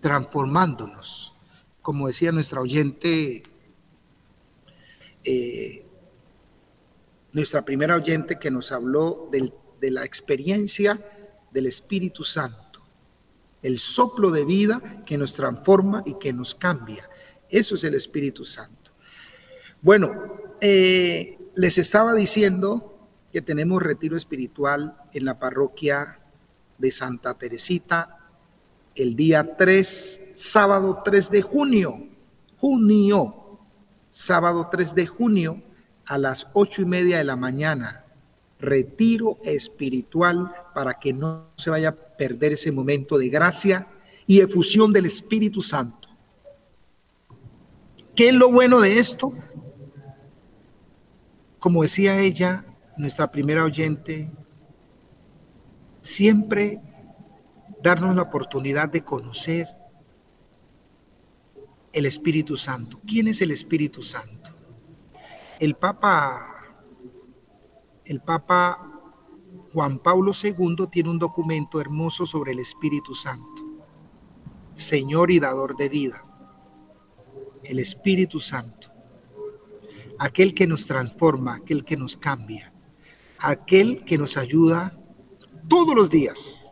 transformándonos. 0.00 1.34
Como 1.82 2.06
decía 2.06 2.32
nuestra 2.32 2.60
oyente, 2.60 3.42
eh, 5.24 5.87
nuestra 7.38 7.64
primera 7.64 7.94
oyente 7.94 8.36
que 8.36 8.50
nos 8.50 8.72
habló 8.72 9.30
de 9.30 9.90
la 9.92 10.04
experiencia 10.04 10.98
del 11.52 11.66
Espíritu 11.66 12.24
Santo, 12.24 12.82
el 13.62 13.78
soplo 13.78 14.32
de 14.32 14.44
vida 14.44 15.04
que 15.06 15.16
nos 15.16 15.34
transforma 15.34 16.02
y 16.04 16.14
que 16.14 16.32
nos 16.32 16.56
cambia. 16.56 17.08
Eso 17.48 17.76
es 17.76 17.84
el 17.84 17.94
Espíritu 17.94 18.44
Santo. 18.44 18.90
Bueno, 19.80 20.36
eh, 20.60 21.38
les 21.54 21.78
estaba 21.78 22.12
diciendo 22.12 22.98
que 23.32 23.40
tenemos 23.40 23.84
retiro 23.84 24.16
espiritual 24.16 24.96
en 25.12 25.24
la 25.24 25.38
parroquia 25.38 26.18
de 26.76 26.90
Santa 26.90 27.38
Teresita 27.38 28.18
el 28.96 29.14
día 29.14 29.56
3, 29.56 30.32
sábado 30.34 31.02
3 31.04 31.30
de 31.30 31.42
junio, 31.42 32.08
junio, 32.56 33.60
sábado 34.08 34.68
3 34.72 34.96
de 34.96 35.06
junio 35.06 35.62
a 36.08 36.18
las 36.18 36.48
ocho 36.54 36.82
y 36.82 36.86
media 36.86 37.18
de 37.18 37.24
la 37.24 37.36
mañana. 37.36 38.04
Retiro 38.58 39.38
espiritual 39.44 40.52
para 40.74 40.98
que 40.98 41.12
no 41.12 41.50
se 41.56 41.70
vaya 41.70 41.90
a 41.90 41.94
perder 41.94 42.54
ese 42.54 42.72
momento 42.72 43.16
de 43.18 43.28
gracia 43.28 43.86
y 44.26 44.40
efusión 44.40 44.92
del 44.92 45.06
Espíritu 45.06 45.62
Santo. 45.62 46.08
¿Qué 48.16 48.30
es 48.30 48.34
lo 48.34 48.50
bueno 48.50 48.80
de 48.80 48.98
esto? 48.98 49.32
Como 51.60 51.82
decía 51.82 52.18
ella, 52.20 52.64
nuestra 52.96 53.30
primera 53.30 53.64
oyente, 53.64 54.32
siempre 56.00 56.80
darnos 57.82 58.16
la 58.16 58.22
oportunidad 58.22 58.88
de 58.88 59.04
conocer 59.04 59.68
el 61.92 62.06
Espíritu 62.06 62.56
Santo. 62.56 63.00
¿Quién 63.06 63.28
es 63.28 63.40
el 63.40 63.50
Espíritu 63.50 64.02
Santo? 64.02 64.37
El 65.58 65.74
Papa, 65.74 66.38
el 68.04 68.20
Papa 68.20 69.00
Juan 69.72 69.98
Pablo 69.98 70.32
II 70.32 70.86
tiene 70.90 71.10
un 71.10 71.18
documento 71.18 71.80
hermoso 71.80 72.26
sobre 72.26 72.52
el 72.52 72.58
Espíritu 72.58 73.14
Santo. 73.14 73.62
Señor 74.74 75.30
y 75.30 75.40
dador 75.40 75.76
de 75.76 75.88
vida. 75.88 76.22
El 77.64 77.78
Espíritu 77.78 78.38
Santo 78.38 78.98
aquel 80.18 80.52
que 80.52 80.66
nos 80.66 80.86
transforma, 80.86 81.54
aquel 81.54 81.84
que 81.84 81.96
nos 81.96 82.16
cambia, 82.16 82.72
aquel 83.38 84.04
que 84.04 84.18
nos 84.18 84.36
ayuda 84.36 84.98
todos 85.68 85.94
los 85.94 86.10
días 86.10 86.70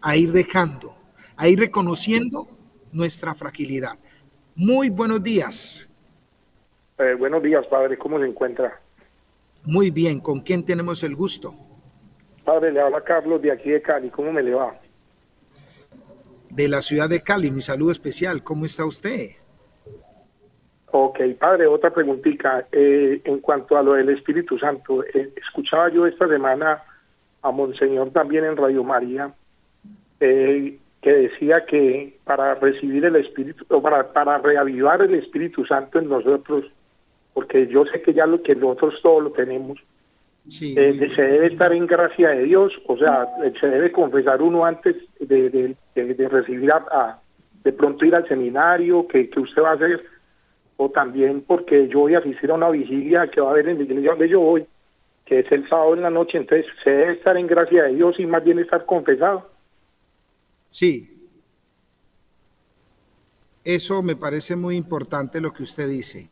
a 0.00 0.16
ir 0.16 0.32
dejando, 0.32 0.96
a 1.36 1.48
ir 1.48 1.58
reconociendo 1.58 2.48
nuestra 2.92 3.34
fragilidad. 3.34 3.98
Muy 4.54 4.88
buenos 4.88 5.22
días. 5.22 5.89
Eh, 7.00 7.14
buenos 7.14 7.42
días, 7.42 7.66
padre. 7.68 7.96
¿Cómo 7.96 8.18
se 8.18 8.26
encuentra? 8.26 8.78
Muy 9.64 9.90
bien. 9.90 10.20
¿Con 10.20 10.40
quién 10.40 10.66
tenemos 10.66 11.02
el 11.02 11.16
gusto? 11.16 11.52
Padre, 12.44 12.72
le 12.72 12.80
habla 12.82 13.02
Carlos 13.02 13.40
de 13.40 13.50
aquí 13.50 13.70
de 13.70 13.80
Cali. 13.80 14.10
¿Cómo 14.10 14.30
me 14.32 14.42
le 14.42 14.52
va? 14.52 14.78
De 16.50 16.68
la 16.68 16.82
ciudad 16.82 17.08
de 17.08 17.22
Cali. 17.22 17.50
Mi 17.50 17.62
saludo 17.62 17.90
especial. 17.90 18.42
¿Cómo 18.42 18.66
está 18.66 18.84
usted? 18.84 19.30
Ok, 20.90 21.20
padre, 21.38 21.66
otra 21.66 21.90
preguntita. 21.90 22.66
Eh, 22.70 23.22
en 23.24 23.38
cuanto 23.38 23.78
a 23.78 23.82
lo 23.82 23.94
del 23.94 24.10
Espíritu 24.10 24.58
Santo, 24.58 25.02
eh, 25.02 25.32
escuchaba 25.36 25.88
yo 25.90 26.06
esta 26.06 26.28
semana 26.28 26.82
a 27.40 27.50
Monseñor 27.50 28.10
también 28.10 28.44
en 28.44 28.58
Radio 28.58 28.84
María, 28.84 29.32
eh, 30.18 30.78
que 31.00 31.12
decía 31.12 31.64
que 31.64 32.18
para 32.24 32.56
recibir 32.56 33.06
el 33.06 33.16
Espíritu, 33.16 33.64
o 33.70 33.80
para, 33.80 34.12
para 34.12 34.36
reavivar 34.36 35.00
el 35.00 35.14
Espíritu 35.14 35.64
Santo 35.64 35.98
en 35.98 36.08
nosotros, 36.10 36.66
porque 37.40 37.68
yo 37.68 37.86
sé 37.86 38.02
que 38.02 38.12
ya 38.12 38.26
lo 38.26 38.42
que 38.42 38.54
nosotros 38.54 38.96
todos 39.02 39.22
lo 39.22 39.32
tenemos, 39.32 39.78
eh, 40.60 41.10
se 41.16 41.22
debe 41.22 41.46
estar 41.46 41.72
en 41.72 41.86
gracia 41.86 42.28
de 42.28 42.42
Dios, 42.42 42.70
o 42.86 42.98
sea, 42.98 43.26
se 43.58 43.66
debe 43.66 43.90
confesar 43.90 44.42
uno 44.42 44.66
antes 44.66 44.94
de, 45.20 45.48
de, 45.48 46.28
recibir 46.28 46.70
a, 46.70 47.18
de 47.64 47.72
pronto 47.72 48.04
ir 48.04 48.14
al 48.14 48.28
seminario 48.28 49.08
que, 49.08 49.30
que 49.30 49.40
usted 49.40 49.62
va 49.62 49.70
a 49.70 49.74
hacer, 49.74 50.04
o 50.76 50.90
también 50.90 51.42
porque 51.46 51.88
yo 51.88 52.00
voy 52.00 52.14
a 52.14 52.18
asistir 52.18 52.50
a 52.50 52.56
una 52.56 52.68
vigilia 52.68 53.30
que 53.30 53.40
va 53.40 53.48
a 53.48 53.52
haber 53.52 53.70
en 53.70 53.78
la 53.78 53.84
iglesia 53.84 54.10
donde 54.10 54.28
yo 54.28 54.40
voy, 54.40 54.66
que 55.24 55.38
es 55.38 55.50
el 55.50 55.66
sábado 55.66 55.94
en 55.94 56.02
la 56.02 56.10
noche, 56.10 56.36
entonces 56.36 56.66
se 56.84 56.90
debe 56.90 57.12
estar 57.14 57.38
en 57.38 57.46
gracia 57.46 57.84
de 57.84 57.94
Dios 57.94 58.16
y 58.18 58.26
más 58.26 58.44
bien 58.44 58.58
estar 58.58 58.84
confesado. 58.84 59.48
Sí. 60.68 61.26
Eso 63.64 64.02
me 64.02 64.14
parece 64.14 64.56
muy 64.56 64.76
importante 64.76 65.40
lo 65.40 65.54
que 65.54 65.62
usted 65.62 65.88
dice. 65.88 66.28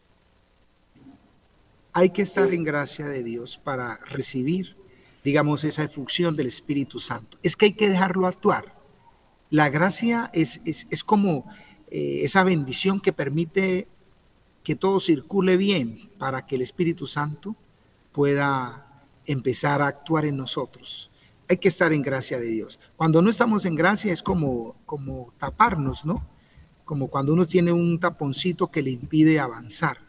Hay 1.98 2.10
que 2.10 2.22
estar 2.22 2.54
en 2.54 2.62
gracia 2.62 3.08
de 3.08 3.24
Dios 3.24 3.58
para 3.58 3.96
recibir, 4.08 4.76
digamos, 5.24 5.64
esa 5.64 5.82
efusión 5.82 6.36
del 6.36 6.46
Espíritu 6.46 7.00
Santo. 7.00 7.38
Es 7.42 7.56
que 7.56 7.64
hay 7.64 7.72
que 7.72 7.88
dejarlo 7.88 8.28
actuar. 8.28 8.80
La 9.50 9.68
gracia 9.68 10.30
es, 10.32 10.60
es, 10.64 11.02
como 11.02 11.50
eh, 11.90 12.20
esa 12.22 12.44
bendición 12.44 13.00
que 13.00 13.12
permite 13.12 13.88
que 14.62 14.76
todo 14.76 15.00
circule 15.00 15.56
bien 15.56 16.08
para 16.18 16.46
que 16.46 16.54
el 16.54 16.62
Espíritu 16.62 17.08
Santo 17.08 17.56
pueda 18.12 19.04
empezar 19.26 19.82
a 19.82 19.88
actuar 19.88 20.24
en 20.24 20.36
nosotros. 20.36 21.10
Hay 21.48 21.56
que 21.56 21.66
estar 21.66 21.92
en 21.92 22.02
gracia 22.02 22.38
de 22.38 22.46
Dios. 22.46 22.78
Cuando 22.94 23.22
no 23.22 23.30
estamos 23.30 23.64
en 23.64 23.74
gracia 23.74 24.12
es 24.12 24.22
como, 24.22 24.76
como 24.86 25.34
taparnos, 25.36 26.04
¿no? 26.04 26.24
Como 26.84 27.08
cuando 27.08 27.32
uno 27.32 27.44
tiene 27.44 27.72
un 27.72 27.98
taponcito 27.98 28.70
que 28.70 28.84
le 28.84 28.90
impide 28.90 29.40
avanzar. 29.40 30.07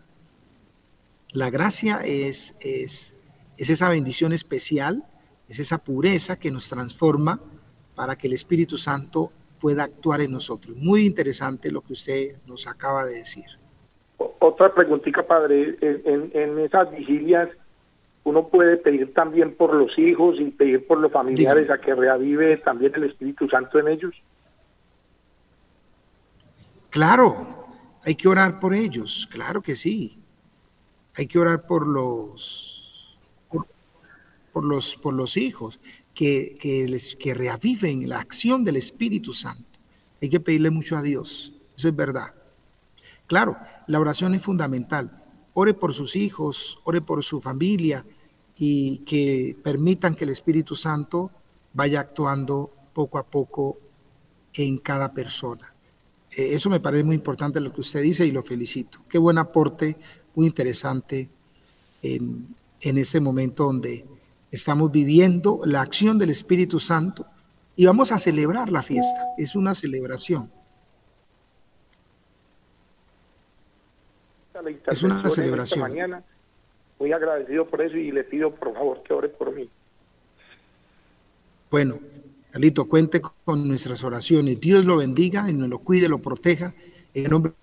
La 1.34 1.50
gracia 1.50 2.00
es, 2.04 2.56
es, 2.60 3.16
es 3.58 3.70
esa 3.70 3.90
bendición 3.90 4.34
especial, 4.34 5.04
es 5.48 5.60
esa 5.60 5.78
pureza 5.78 6.40
que 6.40 6.52
nos 6.52 6.70
transforma 6.70 7.40
para 7.96 8.16
que 8.16 8.28
el 8.28 8.34
Espíritu 8.34 8.78
Santo 8.78 9.32
pueda 9.60 9.84
actuar 9.84 10.22
en 10.22 10.32
nosotros. 10.32 10.76
Muy 10.78 11.06
interesante 11.06 11.72
lo 11.72 11.82
que 11.82 11.94
usted 11.94 12.38
nos 12.48 12.68
acaba 12.68 13.04
de 13.06 13.16
decir. 13.16 13.46
Otra 14.40 14.74
preguntita, 14.74 15.26
padre. 15.26 15.78
En, 15.82 16.60
esas 16.60 16.92
vigilias, 16.92 17.50
uno 18.24 18.48
puede 18.48 18.78
pedir 18.78 19.14
también 19.14 19.56
por 19.56 19.74
los 19.74 19.98
hijos 19.98 20.38
y 20.40 20.46
pedir 20.52 20.88
por 20.88 21.00
los 21.00 21.12
familiares 21.12 21.70
a 21.70 21.80
que 21.80 21.94
reavive 21.94 22.58
también 22.58 22.94
el 22.96 23.06
Espíritu 23.06 23.48
Santo 23.50 23.80
en 23.80 23.88
ellos. 23.90 24.14
Claro, 26.90 27.68
hay 28.04 28.16
que 28.16 28.28
orar 28.28 28.60
por 28.60 28.74
ellos, 28.74 29.28
claro 29.32 29.62
que 29.62 29.76
sí. 29.76 30.24
Hay 31.20 31.28
que 31.28 31.38
orar 31.38 31.68
por 31.68 31.86
los 31.86 33.20
por, 34.54 34.64
los 34.64 34.96
por 34.96 35.14
los 35.14 35.36
hijos 35.36 35.82
que, 36.14 36.56
que, 36.58 36.88
les, 36.88 37.18
que 37.18 37.34
reaviven 37.34 38.08
la 38.08 38.22
acción 38.22 38.64
del 38.64 38.78
Espíritu 38.78 39.34
Santo. 39.34 39.80
Hay 40.22 40.30
que 40.30 40.40
pedirle 40.40 40.70
mucho 40.70 40.96
a 40.96 41.02
Dios, 41.02 41.52
eso 41.76 41.90
es 41.90 41.96
verdad. 41.96 42.32
Claro, 43.28 43.58
la 43.88 44.00
oración 44.00 44.34
es 44.34 44.42
fundamental. 44.42 45.22
Ore 45.54 45.74
por 45.74 45.94
sus 45.94 46.16
hijos, 46.16 46.80
ore 46.86 47.02
por 47.02 47.22
su 47.22 47.42
familia 47.42 48.06
y 48.56 49.00
que 49.00 49.58
permitan 49.62 50.16
que 50.16 50.24
el 50.24 50.30
Espíritu 50.30 50.78
Santo 50.78 51.32
vaya 51.74 52.00
actuando 52.00 52.72
poco 52.94 53.18
a 53.18 53.28
poco 53.28 53.78
en 54.54 54.78
cada 54.78 55.14
persona. 55.14 55.74
Eh, 56.32 56.54
eso 56.54 56.70
me 56.70 56.80
parece 56.80 57.04
muy 57.04 57.16
importante 57.16 57.60
lo 57.60 57.74
que 57.74 57.82
usted 57.82 58.02
dice 58.02 58.26
y 58.26 58.32
lo 58.32 58.42
felicito. 58.44 59.00
Qué 59.10 59.18
buen 59.18 59.38
aporte, 59.38 59.98
muy 60.36 60.48
interesante 60.48 61.30
en, 62.02 62.56
en 62.82 62.98
este 62.98 63.20
momento 63.20 63.66
donde 63.66 64.06
estamos 64.52 64.92
viviendo 64.92 65.60
la 65.66 65.82
acción 65.82 66.18
del 66.18 66.30
Espíritu 66.30 66.80
Santo 66.80 67.26
y 67.76 67.86
vamos 67.86 68.12
a 68.12 68.18
celebrar 68.18 68.72
la 68.72 68.82
fiesta. 68.82 69.22
Es 69.38 69.56
una 69.56 69.74
celebración. 69.76 70.52
es 74.88 75.04
una 75.04 75.30
celebración. 75.30 75.82
Mañana. 75.90 76.24
Muy 77.00 77.14
agradecido 77.14 77.66
por 77.68 77.82
eso 77.82 77.96
y 77.96 78.12
le 78.12 78.26
pido 78.26 78.54
por 78.54 78.74
favor 78.74 79.02
que 79.04 79.14
ore 79.14 79.30
por 79.30 79.56
mí. 79.56 79.70
Bueno, 81.72 81.96
Alito, 82.54 82.90
cuente 82.90 83.22
con 83.22 83.68
nuestras 83.68 84.04
oraciones. 84.04 84.60
Dios 84.60 84.84
lo 84.84 84.98
bendiga 84.98 85.50
y 85.50 85.54
nos 85.54 85.70
lo 85.70 85.80
cuide, 85.80 86.10
lo 86.10 86.20
proteja. 86.20 86.74
En 87.14 87.30
nombre 87.30 87.54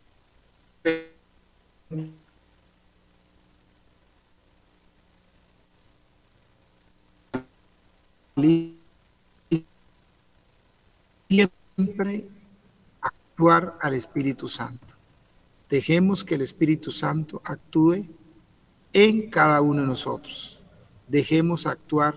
siempre 11.29 12.29
actuar 13.01 13.79
al 13.81 13.95
Espíritu 13.95 14.47
Santo. 14.49 14.95
Dejemos 15.69 16.25
que 16.25 16.35
el 16.35 16.43
Espíritu 16.43 16.91
Santo 16.91 17.41
actúe 17.45 18.07
en 18.93 19.31
cada 19.31 19.61
uno 19.61 19.81
de 19.81 19.87
nosotros. 19.87 20.63
Dejemos 21.09 21.67
actuar. 21.67 22.15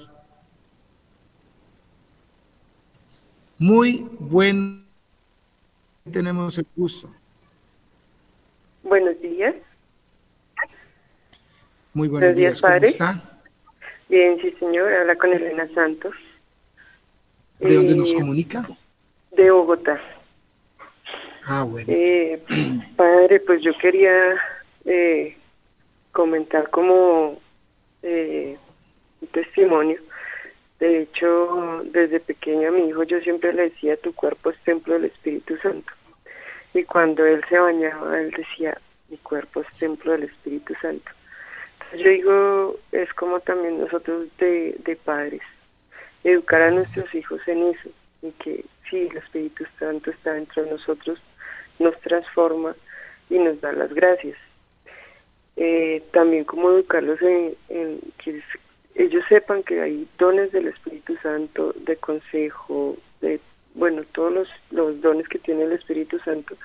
Muy 3.58 4.08
buen. 4.20 4.86
Tenemos 6.12 6.58
el 6.58 6.68
gusto. 6.76 7.10
Buenos 8.84 9.20
días. 9.22 9.56
Muy 11.94 12.08
buenos, 12.08 12.36
días, 12.36 12.62
¿cómo 12.62 12.74
está? 12.76 13.39
Bien, 14.10 14.40
sí, 14.42 14.52
señor. 14.60 14.92
Habla 14.92 15.16
con 15.16 15.32
Elena 15.32 15.68
Santos. 15.74 16.14
¿De 17.60 17.76
dónde 17.76 17.96
nos 17.96 18.12
eh, 18.12 18.16
comunica? 18.16 18.68
De 19.32 19.52
Bogotá. 19.52 20.02
Ah, 21.48 21.64
bueno. 21.64 21.88
Eh, 21.92 22.42
padre, 22.96 23.40
pues 23.40 23.62
yo 23.62 23.72
quería 23.78 24.36
eh, 24.86 25.38
comentar 26.12 26.70
como 26.70 27.40
eh, 28.04 28.58
un 29.22 29.28
testimonio. 29.30 30.00
De 30.80 31.02
hecho, 31.02 31.82
desde 31.86 32.20
pequeño 32.20 32.70
a 32.70 32.72
mi 32.72 32.88
hijo 32.88 33.04
yo 33.04 33.20
siempre 33.20 33.54
le 33.54 33.64
decía, 33.64 33.98
tu 33.98 34.14
cuerpo 34.14 34.50
es 34.50 34.58
templo 34.64 34.94
del 34.94 35.06
Espíritu 35.06 35.58
Santo. 35.58 35.92
Y 36.74 36.84
cuando 36.84 37.26
él 37.26 37.44
se 37.50 37.60
bañaba, 37.60 38.20
él 38.20 38.32
decía, 38.32 38.80
mi 39.10 39.18
cuerpo 39.18 39.62
es 39.62 39.78
templo 39.78 40.14
del 40.14 40.24
Espíritu 40.24 40.74
Santo. 40.82 41.12
Yo 41.98 42.10
digo, 42.10 42.80
es 42.92 43.12
como 43.14 43.40
también 43.40 43.80
nosotros 43.80 44.28
de, 44.38 44.76
de 44.86 44.96
padres, 44.96 45.42
educar 46.24 46.62
a 46.62 46.72
nuestros 46.72 47.14
hijos 47.16 47.42
en 47.48 47.70
eso, 47.70 47.90
y 48.22 48.32
que 48.32 48.66
sí, 48.90 49.08
el 49.10 49.18
Espíritu 49.18 49.66
Santo 49.80 50.12
está 50.12 50.34
dentro 50.34 50.64
de 50.64 50.72
nosotros, 50.72 51.20
nos 51.80 52.00
transforma 52.02 52.76
y 53.30 53.40
nos 53.40 53.60
da 53.62 53.72
las 53.72 53.94
gracias. 53.94 54.38
Eh, 55.56 56.04
también 56.14 56.46
como 56.46 56.72
educarlos 56.72 57.20
en, 57.22 58.00
que 58.24 58.42
ellos 58.96 59.24
sepan 59.28 59.64
que 59.64 59.82
hay 59.82 60.08
dones 60.18 60.52
del 60.52 60.68
Espíritu 60.68 61.18
Santo, 61.22 61.74
de 61.76 61.96
consejo, 61.98 62.98
de, 63.22 63.40
bueno, 63.74 64.04
todos 64.14 64.32
los, 64.32 64.50
los 64.72 65.02
dones 65.02 65.28
que 65.28 65.40
tiene 65.40 65.64
el 65.64 65.74
Espíritu 65.74 66.20
Santo. 66.20 66.56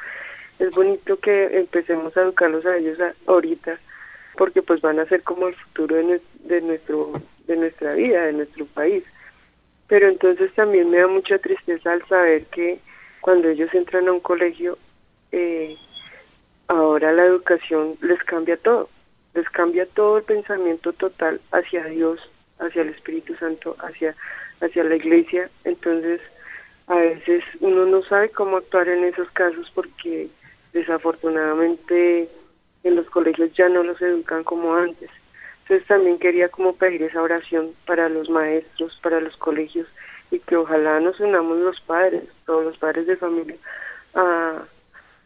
Es 0.58 0.70
bonito 0.70 1.18
que 1.18 1.58
empecemos 1.58 2.16
a 2.16 2.22
educarlos 2.22 2.64
a 2.66 2.76
ellos 2.76 2.98
ahorita, 3.26 3.78
porque 4.36 4.62
pues 4.62 4.80
van 4.80 4.98
a 4.98 5.06
ser 5.06 5.22
como 5.22 5.48
el 5.48 5.54
futuro 5.54 5.96
de, 5.96 6.20
de, 6.40 6.60
nuestro, 6.60 7.12
de 7.46 7.56
nuestra 7.56 7.94
vida, 7.94 8.26
de 8.26 8.32
nuestro 8.32 8.66
país. 8.66 9.04
Pero 9.88 10.08
entonces 10.08 10.52
también 10.54 10.90
me 10.90 10.98
da 10.98 11.06
mucha 11.06 11.38
tristeza 11.38 11.92
al 11.92 12.06
saber 12.08 12.46
que 12.46 12.78
cuando 13.20 13.48
ellos 13.48 13.72
entran 13.74 14.08
a 14.08 14.12
un 14.12 14.20
colegio 14.20 14.78
eh, 15.32 15.74
ahora 16.68 17.12
la 17.12 17.24
educación 17.24 17.96
les 18.00 18.22
cambia 18.24 18.56
todo, 18.56 18.88
les 19.34 19.48
cambia 19.50 19.86
todo 19.86 20.18
el 20.18 20.24
pensamiento 20.24 20.92
total 20.92 21.40
hacia 21.50 21.84
Dios, 21.86 22.20
hacia 22.58 22.82
el 22.82 22.90
Espíritu 22.90 23.34
Santo, 23.36 23.76
hacia, 23.80 24.14
hacia 24.60 24.84
la 24.84 24.96
iglesia. 24.96 25.50
Entonces, 25.64 26.20
a 26.86 26.96
veces 26.96 27.42
uno 27.60 27.86
no 27.86 28.02
sabe 28.04 28.30
cómo 28.30 28.58
actuar 28.58 28.88
en 28.88 29.04
esos 29.04 29.28
casos 29.30 29.70
porque 29.74 30.28
desafortunadamente 30.72 32.28
en 32.84 32.96
los 32.96 33.08
colegios 33.10 33.52
ya 33.54 33.68
no 33.68 33.82
los 33.82 34.00
educan 34.00 34.44
como 34.44 34.74
antes. 34.74 35.10
Entonces 35.62 35.86
también 35.88 36.18
quería 36.18 36.48
como 36.48 36.76
pedir 36.76 37.02
esa 37.02 37.22
oración 37.22 37.74
para 37.86 38.08
los 38.08 38.28
maestros, 38.28 38.98
para 39.02 39.20
los 39.20 39.36
colegios 39.38 39.88
y 40.30 40.38
que 40.40 40.56
ojalá 40.56 41.00
nos 41.00 41.18
unamos 41.20 41.58
los 41.58 41.80
padres, 41.80 42.24
todos 42.46 42.64
los 42.64 42.78
padres 42.78 43.06
de 43.06 43.16
familia, 43.16 43.56
a, 44.14 44.62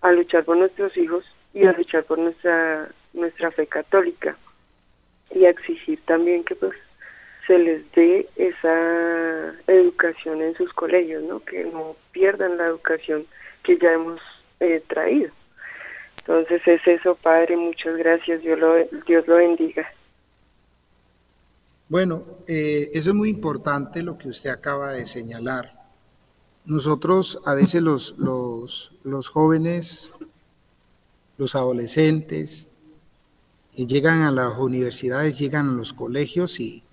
a 0.01 0.13
luchar 0.13 0.45
por 0.45 0.57
nuestros 0.57 0.97
hijos 0.97 1.25
y 1.53 1.65
a 1.65 1.73
luchar 1.73 2.05
por 2.05 2.19
nuestra 2.19 2.89
nuestra 3.13 3.51
fe 3.51 3.67
católica 3.67 4.37
y 5.35 5.45
a 5.45 5.51
exigir 5.51 6.01
también 6.07 6.45
que 6.45 6.55
pues 6.55 6.75
se 7.47 7.59
les 7.59 7.91
dé 7.93 8.29
esa 8.37 9.55
educación 9.67 10.43
en 10.43 10.55
sus 10.55 10.73
colegios, 10.75 11.23
¿no? 11.25 11.41
Que 11.41 11.65
no 11.65 11.97
pierdan 12.13 12.59
la 12.59 12.67
educación 12.67 13.27
que 13.65 13.79
ya 13.79 13.93
hemos 13.93 14.21
eh, 14.61 14.83
traído. 14.89 15.33
Entonces 16.29 16.61
es 16.67 16.87
eso, 16.87 17.15
Padre, 17.15 17.57
muchas 17.57 17.97
gracias, 17.97 18.43
Dios 18.43 18.59
lo, 18.59 18.75
Dios 19.07 19.27
lo 19.27 19.37
bendiga. 19.37 19.87
Bueno, 21.89 22.23
eh, 22.47 22.91
eso 22.93 23.11
es 23.11 23.17
muy 23.17 23.31
importante 23.31 24.03
lo 24.03 24.19
que 24.19 24.29
usted 24.29 24.51
acaba 24.51 24.93
de 24.93 25.07
señalar. 25.07 25.73
Nosotros 26.67 27.41
a 27.47 27.55
veces 27.55 27.81
los, 27.81 28.19
los, 28.19 28.93
los 29.05 29.31
jóvenes, 29.31 30.13
los 31.39 31.55
adolescentes, 31.55 32.69
y 33.75 33.87
llegan 33.87 34.21
a 34.21 34.31
las 34.31 34.59
universidades, 34.59 35.39
llegan 35.39 35.71
a 35.71 35.73
los 35.73 35.95
colegios 35.95 36.61
y, 36.61 36.85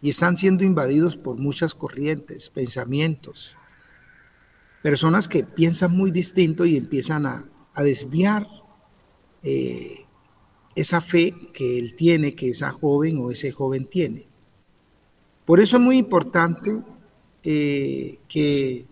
y 0.00 0.10
están 0.10 0.36
siendo 0.36 0.62
invadidos 0.62 1.16
por 1.16 1.40
muchas 1.40 1.74
corrientes, 1.74 2.50
pensamientos, 2.50 3.56
personas 4.80 5.26
que 5.26 5.42
piensan 5.42 5.90
muy 5.90 6.12
distinto 6.12 6.64
y 6.66 6.76
empiezan 6.76 7.26
a, 7.26 7.48
a 7.74 7.82
desviar 7.82 8.46
eh, 9.48 10.04
esa 10.74 11.00
fe 11.00 11.32
que 11.52 11.78
él 11.78 11.94
tiene, 11.94 12.34
que 12.34 12.48
esa 12.48 12.72
joven 12.72 13.18
o 13.18 13.30
ese 13.30 13.52
joven 13.52 13.86
tiene. 13.86 14.26
Por 15.44 15.60
eso 15.60 15.76
es 15.76 15.82
muy 15.84 15.98
importante 15.98 16.82
eh, 17.44 18.18
que 18.28 18.86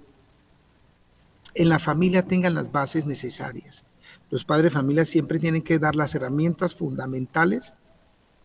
en 1.55 1.69
la 1.69 1.81
familia 1.81 2.23
tengan 2.23 2.55
las 2.55 2.71
bases 2.71 3.05
necesarias. 3.05 3.85
Los 4.31 4.45
padres 4.45 4.73
de 4.73 4.79
familia 4.79 5.05
siempre 5.05 5.41
tienen 5.41 5.63
que 5.63 5.81
dar 5.81 5.97
las 5.97 6.15
herramientas 6.15 6.77
fundamentales 6.77 7.75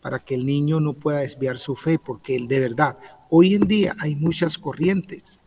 para 0.01 0.17
que 0.17 0.33
el 0.33 0.47
niño 0.47 0.79
no 0.79 0.93
pueda 0.93 1.19
desviar 1.19 1.59
su 1.59 1.75
fe, 1.75 1.99
porque 1.99 2.35
él 2.35 2.47
de 2.47 2.59
verdad, 2.59 2.97
hoy 3.29 3.53
en 3.53 3.67
día 3.67 3.95
hay 3.99 4.15
muchas 4.15 4.57
corrientes 4.57 5.39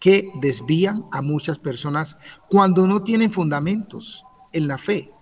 que 0.00 0.28
desvían 0.40 1.06
a 1.12 1.22
muchas 1.22 1.60
personas 1.60 2.18
cuando 2.50 2.88
no 2.88 3.04
tienen 3.04 3.30
fundamentos 3.30 4.24
en 4.52 4.66
la 4.66 4.76
fe 4.76 5.12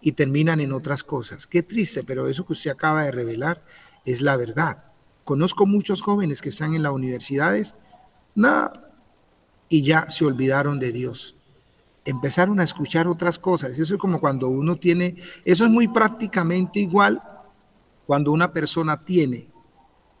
y 0.00 0.12
terminan 0.12 0.60
en 0.60 0.72
otras 0.72 1.02
cosas. 1.02 1.46
Qué 1.46 1.62
triste, 1.62 2.04
pero 2.04 2.28
eso 2.28 2.46
que 2.46 2.52
usted 2.52 2.70
acaba 2.70 3.04
de 3.04 3.10
revelar 3.10 3.64
es 4.04 4.20
la 4.20 4.36
verdad. 4.36 4.84
Conozco 5.24 5.66
muchos 5.66 6.00
jóvenes 6.02 6.40
que 6.40 6.48
están 6.48 6.74
en 6.74 6.82
las 6.82 6.92
universidades, 6.92 7.74
y 9.68 9.82
ya 9.82 10.08
se 10.08 10.24
olvidaron 10.24 10.78
de 10.78 10.92
Dios 10.92 11.34
empezaron 12.08 12.58
a 12.58 12.64
escuchar 12.64 13.06
otras 13.06 13.38
cosas. 13.38 13.78
Eso 13.78 13.94
es 13.94 14.00
como 14.00 14.18
cuando 14.18 14.48
uno 14.48 14.76
tiene, 14.76 15.16
eso 15.44 15.64
es 15.64 15.70
muy 15.70 15.88
prácticamente 15.88 16.80
igual 16.80 17.22
cuando 18.06 18.32
una 18.32 18.52
persona 18.52 19.04
tiene 19.04 19.50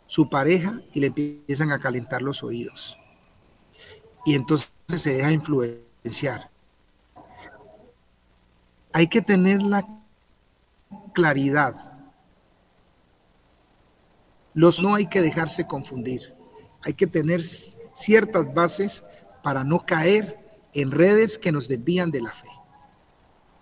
su 0.06 0.28
pareja 0.28 0.82
y 0.92 1.00
le 1.00 1.06
empiezan 1.06 1.72
a 1.72 1.78
calentar 1.78 2.20
los 2.20 2.42
oídos. 2.42 2.98
Y 4.26 4.34
entonces 4.34 4.70
se 4.96 5.14
deja 5.14 5.32
influenciar. 5.32 6.50
Hay 8.98 9.06
que 9.06 9.22
tener 9.22 9.62
la 9.62 9.86
claridad. 11.14 11.76
Los 14.54 14.82
no 14.82 14.96
hay 14.96 15.06
que 15.06 15.22
dejarse 15.22 15.68
confundir. 15.68 16.34
Hay 16.82 16.94
que 16.94 17.06
tener 17.06 17.44
ciertas 17.44 18.52
bases 18.52 19.04
para 19.40 19.62
no 19.62 19.86
caer 19.86 20.36
en 20.72 20.90
redes 20.90 21.38
que 21.38 21.52
nos 21.52 21.68
desvían 21.68 22.10
de 22.10 22.22
la 22.22 22.32
fe. 22.32 22.48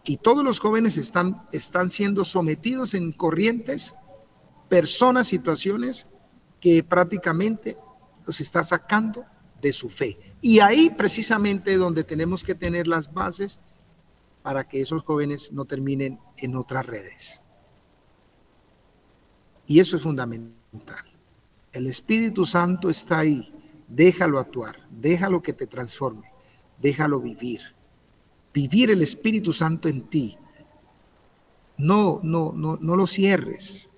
Y 0.07 0.16
todos 0.16 0.43
los 0.43 0.59
jóvenes 0.59 0.97
están, 0.97 1.47
están 1.53 1.91
siendo 1.91 2.24
sometidos 2.24 2.95
en 2.95 3.12
corrientes, 3.12 3.95
personas, 4.70 5.26
situaciones 5.26 6.09
que 6.62 6.82
prácticamente 6.82 7.76
los 8.24 8.41
está 8.41 8.64
sacando 8.64 9.26
de 9.61 9.74
su 9.74 9.91
fe. 9.91 10.18
Y 10.41 10.61
ahí 10.61 10.89
precisamente 10.89 11.76
donde 11.76 12.05
tenemos 12.05 12.43
que 12.43 12.55
tener 12.55 12.87
las 12.87 13.12
bases 13.12 13.61
para 14.47 14.68
que 14.68 14.80
esos 14.80 15.03
jóvenes 15.03 15.51
no 15.53 15.64
terminen 15.64 16.20
en 16.36 16.55
otras 16.55 16.86
redes. 16.86 17.42
Y 19.66 19.80
eso 19.80 19.97
es 19.97 20.03
fundamental. 20.03 21.05
El 21.72 21.88
Espíritu 21.88 22.47
Santo 22.47 22.88
está 22.88 23.18
ahí. 23.18 23.53
Déjalo 23.88 24.38
actuar, 24.38 24.86
déjalo 24.88 25.42
que 25.42 25.53
te 25.53 25.66
transforme 25.66 26.36
déjalo 26.78 27.20
vivir. 27.20 27.61
Vivir 28.53 28.90
el 28.90 29.03
Espíritu 29.03 29.53
Santo 29.53 29.88
en 29.88 30.03
ti. 30.09 30.36
No, 31.76 32.20
no, 32.22 32.53
no, 32.55 32.78
no 32.80 32.97
lo 32.97 33.07
cierres. 33.07 33.90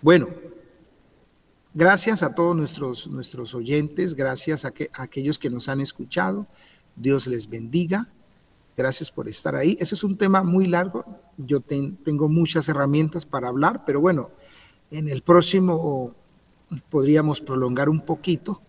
Bueno, 0.00 0.28
gracias 1.74 2.22
a 2.22 2.34
todos 2.34 2.56
nuestros, 2.56 3.08
nuestros 3.08 3.54
oyentes, 3.54 4.14
gracias 4.14 4.64
a, 4.64 4.70
que, 4.70 4.90
aquellos 4.94 5.38
que 5.38 5.50
nos 5.50 5.68
han 5.68 5.80
escuchado. 5.80 6.46
Dios 6.94 7.26
les 7.26 7.48
bendiga. 7.48 8.08
Gracias 8.76 9.10
por 9.10 9.28
estar 9.28 9.56
ahí. 9.56 9.76
Ese 9.80 9.94
es 9.94 10.04
un 10.04 10.18
tema 10.18 10.42
muy 10.42 10.66
largo. 10.66 11.04
Yo 11.38 11.60
tengo 11.60 12.28
muchas 12.28 12.68
herramientas 12.68 13.24
para 13.24 13.48
hablar, 13.48 13.84
pero 13.86 14.00
bueno, 14.00 14.30
en 14.90 15.08
el 15.08 15.22
próximo 15.22 16.14
podríamos 16.90 17.40
prolongar 17.40 17.88
un 17.88 18.00
poquito 18.00 18.60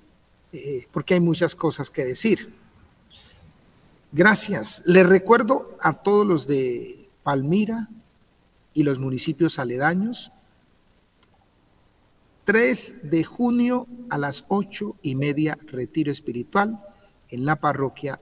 eh, 0.53 0.85
porque 0.91 1.15
hay 1.15 1.19
muchas 1.19 1.55
cosas 1.55 1.89
que 1.89 2.05
decir. 2.05 2.53
Gracias. 4.11 4.81
Les 4.85 5.05
recuerdo 5.05 5.77
a 5.81 5.93
todos 5.93 6.25
los 6.25 6.47
de 6.47 7.09
Palmira 7.23 7.89
y 8.73 8.83
los 8.83 8.99
municipios 8.99 9.59
aledaños, 9.59 10.31
3 12.45 12.95
de 13.03 13.25
junio 13.25 13.87
a 14.09 14.17
las 14.17 14.45
ocho 14.47 14.95
y 15.01 15.15
media, 15.15 15.57
retiro 15.67 16.11
espiritual 16.11 16.81
en 17.27 17.43
la 17.43 17.57
parroquia 17.57 18.21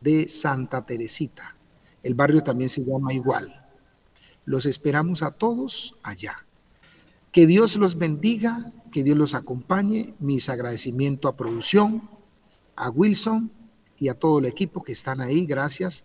de 0.00 0.28
Santa 0.28 0.84
Teresita. 0.84 1.56
El 2.02 2.14
barrio 2.14 2.42
también 2.42 2.68
se 2.68 2.84
llama 2.84 3.12
igual. 3.12 3.66
Los 4.44 4.66
esperamos 4.66 5.22
a 5.22 5.30
todos 5.30 5.96
allá. 6.02 6.46
Que 7.32 7.46
Dios 7.46 7.76
los 7.76 7.98
bendiga, 7.98 8.72
que 8.90 9.02
Dios 9.02 9.16
los 9.16 9.34
acompañe. 9.34 10.14
Mis 10.18 10.48
agradecimientos 10.48 11.30
a 11.30 11.36
producción, 11.36 12.08
a 12.76 12.88
Wilson 12.88 13.50
y 13.98 14.08
a 14.08 14.14
todo 14.14 14.38
el 14.38 14.46
equipo 14.46 14.82
que 14.82 14.92
están 14.92 15.20
ahí. 15.20 15.44
Gracias 15.44 16.04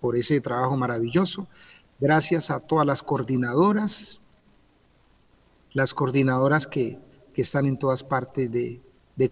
por 0.00 0.16
ese 0.16 0.40
trabajo 0.40 0.76
maravilloso. 0.76 1.46
Gracias 1.98 2.50
a 2.50 2.60
todas 2.60 2.86
las 2.86 3.02
coordinadoras, 3.02 4.20
las 5.72 5.94
coordinadoras 5.94 6.66
que, 6.66 7.00
están 7.34 7.66
en 7.66 7.78
todas 7.78 8.02
partes 8.02 8.50
de, 8.50 8.82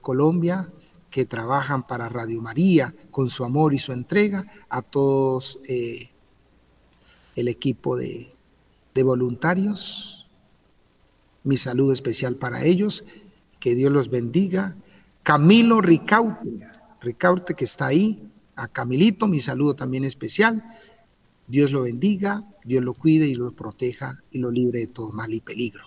Colombia, 0.01 0.71
que 1.15 1.27
trabajan 1.27 1.87
para 1.87 2.09
Radio 2.09 2.43
María 2.43 2.93
con 3.13 3.31
su 3.31 3.45
amor 3.45 3.73
y 3.73 3.79
su 3.79 3.93
entrega, 3.93 4.49
a 4.69 4.83
todos 4.83 5.61
eh, 5.69 6.11
el 7.37 7.47
equipo 7.47 7.97
de, 7.97 8.35
de 8.97 9.03
voluntarios, 9.05 10.29
mi 11.45 11.57
saludo 11.57 11.93
especial 11.93 12.35
para 12.35 12.65
ellos, 12.65 13.05
que 13.61 13.77
Dios 13.77 13.93
los 13.93 14.11
bendiga. 14.11 14.75
Camilo 15.23 15.81
Ricaute, 15.81 16.67
Ricaute 17.01 17.55
que 17.55 17.65
está 17.65 17.87
ahí, 17.87 18.29
a 18.57 18.67
Camilito, 18.67 19.29
mi 19.29 19.39
saludo 19.39 19.77
también 19.77 20.03
especial. 20.03 20.65
Dios 21.47 21.71
lo 21.71 21.83
bendiga, 21.83 22.43
Dios 22.65 22.83
lo 22.83 22.93
cuide 22.93 23.29
y 23.29 23.37
lo 23.37 23.53
proteja 23.53 24.21
y 24.33 24.39
lo 24.39 24.51
libre 24.51 24.81
de 24.81 24.89
todo 24.89 25.13
mal 25.13 25.33
y 25.33 25.41
peligro. 25.41 25.85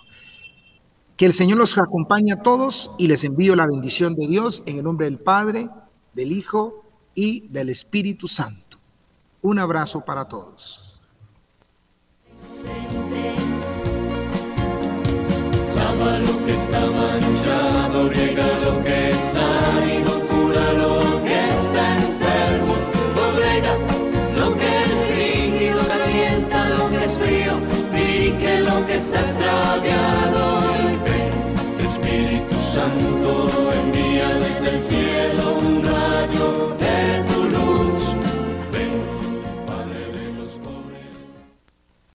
Que 1.18 1.26
el 1.26 1.32
Señor 1.32 1.58
los 1.58 1.76
acompañe 1.76 2.32
a 2.32 2.42
todos 2.42 2.92
y 2.96 3.08
les 3.08 3.24
envío 3.24 3.56
la 3.56 3.66
bendición 3.66 4.14
de 4.14 4.28
Dios 4.28 4.62
en 4.66 4.76
el 4.76 4.84
nombre 4.84 5.06
del 5.06 5.18
Padre, 5.18 5.68
del 6.14 6.30
Hijo 6.30 6.84
y 7.12 7.48
del 7.48 7.70
Espíritu 7.70 8.28
Santo. 8.28 8.78
Un 9.42 9.58
abrazo 9.58 10.04
para 10.04 10.28
todos. 10.28 11.00
Santo 32.78 33.72
envía 33.72 34.28
desde 34.38 34.76
el 34.76 34.80
cielo 34.80 35.67